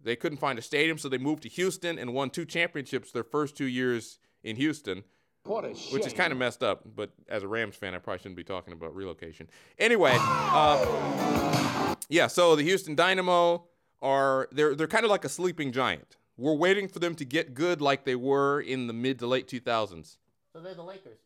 They 0.00 0.16
couldn't 0.16 0.38
find 0.38 0.58
a 0.58 0.62
stadium, 0.62 0.98
so 0.98 1.08
they 1.08 1.18
moved 1.18 1.42
to 1.44 1.48
Houston 1.48 1.98
and 1.98 2.12
won 2.12 2.30
two 2.30 2.44
championships 2.44 3.10
their 3.10 3.24
first 3.24 3.56
two 3.56 3.66
years 3.66 4.18
in 4.42 4.56
Houston. 4.56 5.04
What 5.44 5.64
a 5.64 5.74
shame. 5.74 5.94
Which 5.94 6.06
is 6.06 6.12
kind 6.12 6.30
of 6.30 6.38
messed 6.38 6.62
up, 6.62 6.82
but 6.94 7.10
as 7.28 7.42
a 7.42 7.48
Rams 7.48 7.74
fan, 7.74 7.94
I 7.94 7.98
probably 7.98 8.18
shouldn't 8.18 8.36
be 8.36 8.44
talking 8.44 8.72
about 8.74 8.94
relocation. 8.94 9.48
Anyway, 9.78 10.14
uh, 10.20 11.94
yeah. 12.08 12.26
So 12.26 12.54
the 12.54 12.62
Houston 12.62 12.94
Dynamo 12.94 13.64
are 14.02 14.48
they're 14.52 14.74
they're 14.74 14.86
kind 14.86 15.04
of 15.04 15.10
like 15.10 15.24
a 15.24 15.28
sleeping 15.28 15.72
giant. 15.72 16.16
We're 16.36 16.54
waiting 16.54 16.86
for 16.86 16.98
them 16.98 17.14
to 17.16 17.24
get 17.24 17.54
good 17.54 17.80
like 17.80 18.04
they 18.04 18.14
were 18.14 18.60
in 18.60 18.86
the 18.86 18.92
mid 18.92 19.18
to 19.20 19.26
late 19.26 19.48
2000s. 19.48 20.18
So 20.52 20.60
they're 20.60 20.74
the 20.74 20.82
Lakers. 20.82 21.18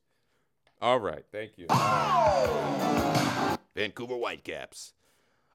All 0.81 0.99
right, 0.99 1.25
thank 1.31 1.59
you. 1.59 1.67
Vancouver 3.83 4.15
Whitecaps. 4.15 4.95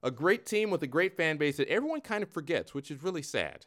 A 0.02 0.10
great 0.10 0.44
team 0.44 0.70
with 0.70 0.82
a 0.82 0.86
great 0.86 1.16
fan 1.16 1.38
base 1.38 1.56
that 1.56 1.68
everyone 1.68 2.02
kind 2.02 2.22
of 2.22 2.28
forgets, 2.28 2.74
which 2.74 2.90
is 2.90 3.02
really 3.02 3.22
sad. 3.22 3.64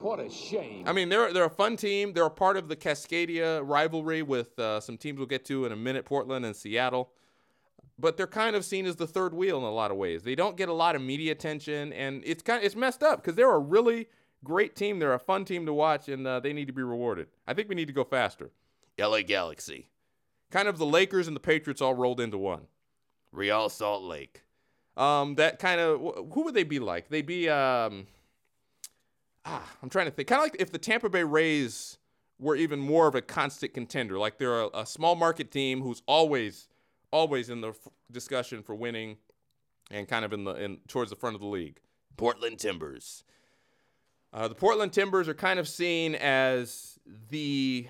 What 0.00 0.18
a 0.18 0.28
shame. 0.28 0.84
I 0.86 0.92
mean, 0.92 1.08
they're 1.08 1.32
they're 1.32 1.44
a 1.44 1.50
fun 1.50 1.76
team. 1.76 2.12
They're 2.12 2.24
a 2.24 2.30
part 2.30 2.56
of 2.56 2.68
the 2.68 2.74
Cascadia 2.74 3.60
rivalry 3.64 4.22
with 4.22 4.58
uh, 4.58 4.80
some 4.80 4.96
teams 4.96 5.18
we'll 5.18 5.26
get 5.26 5.44
to 5.46 5.66
in 5.66 5.72
a 5.72 5.76
minute, 5.76 6.04
Portland 6.04 6.44
and 6.44 6.54
Seattle. 6.54 7.10
But 7.96 8.16
they're 8.16 8.26
kind 8.26 8.54
of 8.54 8.64
seen 8.64 8.86
as 8.86 8.96
the 8.96 9.06
third 9.06 9.34
wheel 9.34 9.58
in 9.58 9.64
a 9.64 9.72
lot 9.72 9.90
of 9.92 9.96
ways. 9.96 10.22
They 10.22 10.34
don't 10.34 10.56
get 10.56 10.68
a 10.68 10.72
lot 10.72 10.96
of 10.96 11.02
media 11.02 11.32
attention, 11.32 11.92
and 11.92 12.22
it's 12.24 12.42
kind 12.42 12.58
of, 12.58 12.64
it's 12.64 12.76
messed 12.76 13.02
up 13.04 13.22
because 13.22 13.36
they're 13.36 13.54
a 13.54 13.58
really 13.58 14.08
great 14.44 14.74
team. 14.74 14.98
They're 14.98 15.14
a 15.14 15.18
fun 15.18 15.44
team 15.44 15.64
to 15.66 15.72
watch, 15.72 16.08
and 16.08 16.26
uh, 16.26 16.40
they 16.40 16.52
need 16.52 16.66
to 16.66 16.72
be 16.72 16.82
rewarded. 16.82 17.28
I 17.46 17.54
think 17.54 17.68
we 17.68 17.76
need 17.76 17.88
to 17.88 17.92
go 17.92 18.04
faster. 18.04 18.50
LA 18.98 19.22
Galaxy. 19.22 19.90
Kind 20.50 20.68
of 20.68 20.78
the 20.78 20.86
Lakers 20.86 21.26
and 21.26 21.36
the 21.36 21.40
Patriots 21.40 21.80
all 21.80 21.94
rolled 21.94 22.20
into 22.20 22.38
one. 22.38 22.66
Real 23.32 23.68
Salt 23.68 24.02
Lake. 24.02 24.42
Um, 24.96 25.36
that 25.36 25.58
kind 25.58 25.80
of 25.80 26.00
who 26.32 26.44
would 26.44 26.54
they 26.54 26.64
be 26.64 26.80
like? 26.80 27.08
They'd 27.08 27.26
be 27.26 27.48
um, 27.48 28.06
ah, 29.44 29.64
I'm 29.82 29.88
trying 29.88 30.06
to 30.06 30.10
think. 30.10 30.28
Kind 30.28 30.40
of 30.40 30.44
like 30.44 30.60
if 30.60 30.72
the 30.72 30.78
Tampa 30.78 31.08
Bay 31.08 31.22
Rays 31.22 31.98
were 32.38 32.56
even 32.56 32.78
more 32.78 33.08
of 33.08 33.14
a 33.14 33.22
constant 33.22 33.74
contender. 33.74 34.18
Like 34.18 34.38
they're 34.38 34.62
a, 34.62 34.68
a 34.74 34.86
small 34.86 35.14
market 35.14 35.50
team 35.50 35.80
who's 35.80 36.02
always, 36.06 36.68
always 37.10 37.50
in 37.50 37.60
the 37.60 37.70
f- 37.70 37.88
discussion 38.10 38.62
for 38.62 38.74
winning, 38.74 39.16
and 39.90 40.06
kind 40.06 40.24
of 40.24 40.32
in 40.32 40.44
the 40.44 40.54
in 40.54 40.78
towards 40.88 41.10
the 41.10 41.16
front 41.16 41.34
of 41.34 41.40
the 41.40 41.48
league. 41.48 41.80
Portland 42.16 42.58
Timbers. 42.58 43.24
Uh, 44.32 44.46
the 44.46 44.54
Portland 44.54 44.92
Timbers 44.92 45.28
are 45.28 45.34
kind 45.34 45.58
of 45.58 45.66
seen 45.66 46.14
as 46.16 46.98
the 47.30 47.88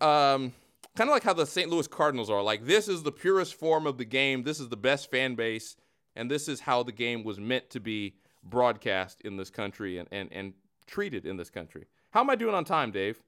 um, 0.00 0.52
kind 0.96 1.08
of 1.08 1.14
like 1.14 1.22
how 1.22 1.32
the 1.32 1.46
St. 1.46 1.70
Louis 1.70 1.86
Cardinals 1.86 2.30
are. 2.30 2.42
Like 2.42 2.64
this 2.64 2.88
is 2.88 3.02
the 3.02 3.12
purest 3.12 3.54
form 3.54 3.86
of 3.86 3.98
the 3.98 4.04
game. 4.04 4.42
This 4.42 4.58
is 4.58 4.68
the 4.68 4.76
best 4.76 5.10
fan 5.10 5.34
base, 5.34 5.76
and 6.16 6.30
this 6.30 6.48
is 6.48 6.60
how 6.60 6.82
the 6.82 6.92
game 6.92 7.22
was 7.22 7.38
meant 7.38 7.70
to 7.70 7.80
be 7.80 8.16
broadcast 8.42 9.20
in 9.22 9.36
this 9.36 9.50
country 9.50 9.98
and 9.98 10.08
and 10.10 10.32
and 10.32 10.54
treated 10.86 11.26
in 11.26 11.36
this 11.36 11.50
country. 11.50 11.86
How 12.10 12.20
am 12.20 12.30
I 12.30 12.34
doing 12.34 12.54
on 12.54 12.64
time, 12.64 12.90
Dave? 12.90 13.22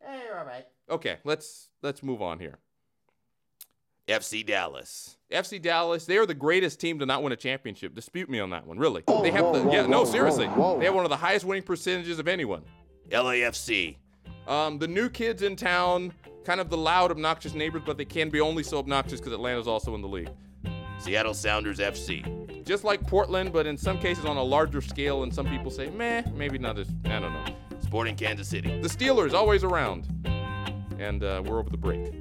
Hey, 0.00 0.22
you're 0.26 0.38
all 0.38 0.44
right. 0.44 0.66
Okay, 0.90 1.18
let's 1.24 1.68
let's 1.82 2.02
move 2.02 2.20
on 2.20 2.38
here. 2.38 2.58
FC 4.08 4.44
Dallas. 4.44 5.16
FC 5.30 5.62
Dallas, 5.62 6.04
they 6.06 6.18
are 6.18 6.26
the 6.26 6.34
greatest 6.34 6.80
team 6.80 6.98
to 6.98 7.06
not 7.06 7.22
win 7.22 7.32
a 7.32 7.36
championship. 7.36 7.94
Dispute 7.94 8.28
me 8.28 8.40
on 8.40 8.50
that 8.50 8.66
one, 8.66 8.78
really. 8.78 9.04
They 9.06 9.30
have 9.30 9.52
the 9.52 9.70
yeah, 9.70 9.86
no, 9.86 10.04
seriously. 10.04 10.46
They 10.46 10.86
have 10.86 10.94
one 10.94 11.04
of 11.04 11.10
the 11.10 11.16
highest 11.16 11.44
winning 11.44 11.62
percentages 11.62 12.18
of 12.18 12.26
anyone. 12.26 12.64
LAFC. 13.10 13.96
Um, 14.48 14.78
the 14.78 14.88
new 14.88 15.08
kids 15.08 15.42
in 15.42 15.54
town, 15.54 16.12
kind 16.44 16.60
of 16.60 16.70
the 16.70 16.76
loud, 16.76 17.10
obnoxious 17.10 17.54
neighbors, 17.54 17.82
but 17.84 17.96
they 17.96 18.04
can 18.04 18.30
be 18.30 18.40
only 18.40 18.62
so 18.62 18.78
obnoxious 18.78 19.20
because 19.20 19.32
Atlanta's 19.32 19.68
also 19.68 19.94
in 19.94 20.02
the 20.02 20.08
league. 20.08 20.30
Seattle 20.98 21.34
Sounders 21.34 21.78
FC. 21.78 22.64
Just 22.64 22.84
like 22.84 23.02
Portland, 23.06 23.52
but 23.52 23.66
in 23.66 23.76
some 23.76 23.98
cases 23.98 24.24
on 24.24 24.36
a 24.36 24.42
larger 24.42 24.80
scale, 24.80 25.24
and 25.24 25.34
some 25.34 25.46
people 25.46 25.70
say, 25.70 25.90
meh, 25.90 26.22
maybe 26.34 26.58
not 26.58 26.78
as, 26.78 26.88
I 27.06 27.18
don't 27.18 27.32
know. 27.32 27.44
Sporting 27.80 28.14
Kansas 28.14 28.48
City. 28.48 28.80
The 28.80 28.88
Steelers, 28.88 29.32
always 29.32 29.64
around. 29.64 30.06
And 30.98 31.24
uh, 31.24 31.42
we're 31.44 31.58
over 31.58 31.70
the 31.70 31.76
break. 31.76 32.12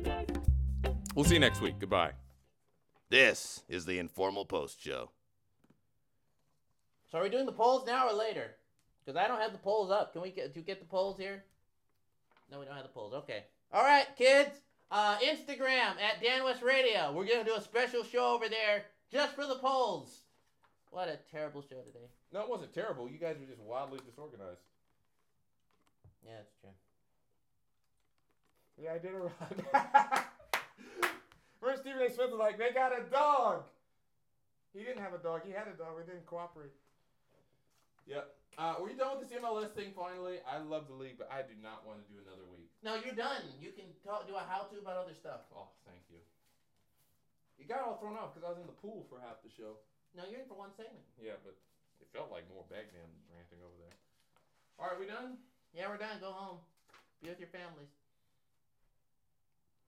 We'll 1.16 1.26
see 1.26 1.36
you 1.36 1.40
next 1.40 1.62
week. 1.62 1.76
Goodbye. 1.80 2.14
This 3.10 3.64
is 3.70 3.86
the 3.86 4.00
Informal 4.00 4.46
Post 4.46 4.82
Show. 4.82 5.12
So 7.12 7.20
are 7.20 7.24
we 7.24 7.30
doing 7.30 7.46
the 7.46 7.52
polls 7.52 7.86
now 7.86 8.08
or 8.08 8.14
later? 8.14 8.52
Because 9.06 9.22
I 9.22 9.28
don't 9.28 9.42
have 9.42 9.52
the 9.52 9.58
polls 9.58 9.92
up. 9.92 10.14
Can 10.14 10.22
we 10.22 10.32
get? 10.32 10.54
Do 10.54 10.60
you 10.60 10.66
get 10.66 10.80
the 10.80 10.86
polls 10.86 11.18
here? 11.18 11.44
No, 12.52 12.60
we 12.60 12.66
don't 12.66 12.76
have 12.76 12.84
the 12.84 12.90
polls. 12.90 13.14
Okay. 13.14 13.44
All 13.74 13.84
right, 13.84 14.06
kids. 14.18 14.50
Uh, 14.92 15.18
Instagram 15.20 15.96
at 16.02 16.22
Dan 16.22 16.44
West 16.44 16.62
Radio. 16.62 17.14
We're 17.14 17.26
gonna 17.26 17.46
do 17.46 17.56
a 17.56 17.62
special 17.62 18.04
show 18.04 18.36
over 18.36 18.50
there 18.50 18.84
just 19.10 19.34
for 19.36 19.48
the 19.48 19.56
polls. 19.56 20.24
What 20.90 21.08
a 21.08 21.18
terrible 21.32 21.62
show 21.62 21.78
today. 21.78 22.10
No, 22.34 22.42
it 22.42 22.50
wasn't 22.50 22.74
terrible. 22.74 23.10
You 23.10 23.18
guys 23.18 23.38
were 23.40 23.46
just 23.46 23.62
wildly 23.62 24.00
disorganized. 24.06 24.60
Yeah, 26.26 26.34
that's 26.36 26.52
true. 26.60 26.70
Yeah, 28.84 28.94
I 28.94 28.98
did 28.98 29.12
a 29.14 29.20
right. 29.20 30.26
Where's 31.62 31.80
Stephen 31.80 32.02
A. 32.02 32.10
Smith 32.10 32.32
was 32.32 32.40
like, 32.40 32.58
they 32.58 32.72
got 32.72 32.92
a 32.92 33.10
dog. 33.10 33.64
He 34.74 34.84
didn't 34.84 35.02
have 35.02 35.14
a 35.14 35.20
dog. 35.20 35.42
He 35.46 35.52
had 35.52 35.68
a 35.68 35.78
dog. 35.78 35.96
We 35.96 36.04
didn't 36.04 36.26
cooperate. 36.26 36.72
Yep. 38.08 38.36
Uh, 38.58 38.76
were 38.82 38.90
you 38.90 38.98
done 38.98 39.18
with 39.18 39.30
this 39.30 39.40
MLS 39.40 39.72
thing 39.72 39.94
finally? 39.96 40.44
I 40.44 40.60
love 40.60 40.88
the 40.90 40.96
league, 40.96 41.18
but 41.18 41.32
I 41.32 41.42
do 41.44 41.56
not 41.64 41.88
want 41.88 42.04
to 42.04 42.12
do 42.12 42.20
another 42.20 42.44
week. 42.51 42.51
No, 42.82 42.98
you're 42.98 43.13
done. 43.13 43.46
You 43.62 43.70
can 43.78 43.86
talk, 44.02 44.26
do 44.26 44.34
a 44.34 44.41
how-to 44.41 44.82
about 44.82 44.98
other 44.98 45.13
stuff. 45.13 45.46
Oh, 45.54 45.70
thank 45.86 46.02
you. 46.10 46.17
You 47.62 47.70
got 47.70 47.86
all 47.86 48.02
thrown 48.02 48.17
off 48.17 48.34
because 48.34 48.41
I 48.41 48.50
was 48.50 48.58
in 48.58 48.65
the 48.65 48.80
pool 48.82 49.06
for 49.06 49.22
half 49.22 49.38
the 49.46 49.54
show. 49.54 49.78
No, 50.17 50.26
you're 50.26 50.41
in 50.41 50.50
for 50.50 50.58
one 50.58 50.74
segment. 50.74 51.06
Yeah, 51.22 51.38
but 51.46 51.54
it 52.02 52.10
felt 52.10 52.34
like 52.34 52.50
more 52.50 52.65
Bagman 52.74 53.06
ranting 53.30 53.62
over 53.62 53.78
there. 53.78 53.94
All 54.82 54.89
right, 54.89 54.98
we 54.98 55.06
done? 55.06 55.38
Yeah, 55.78 55.94
we're 55.94 56.02
done. 56.02 56.17
Go 56.17 56.34
home. 56.34 56.58
Be 57.22 57.30
with 57.30 57.38
your 57.38 57.54
families. 57.54 57.94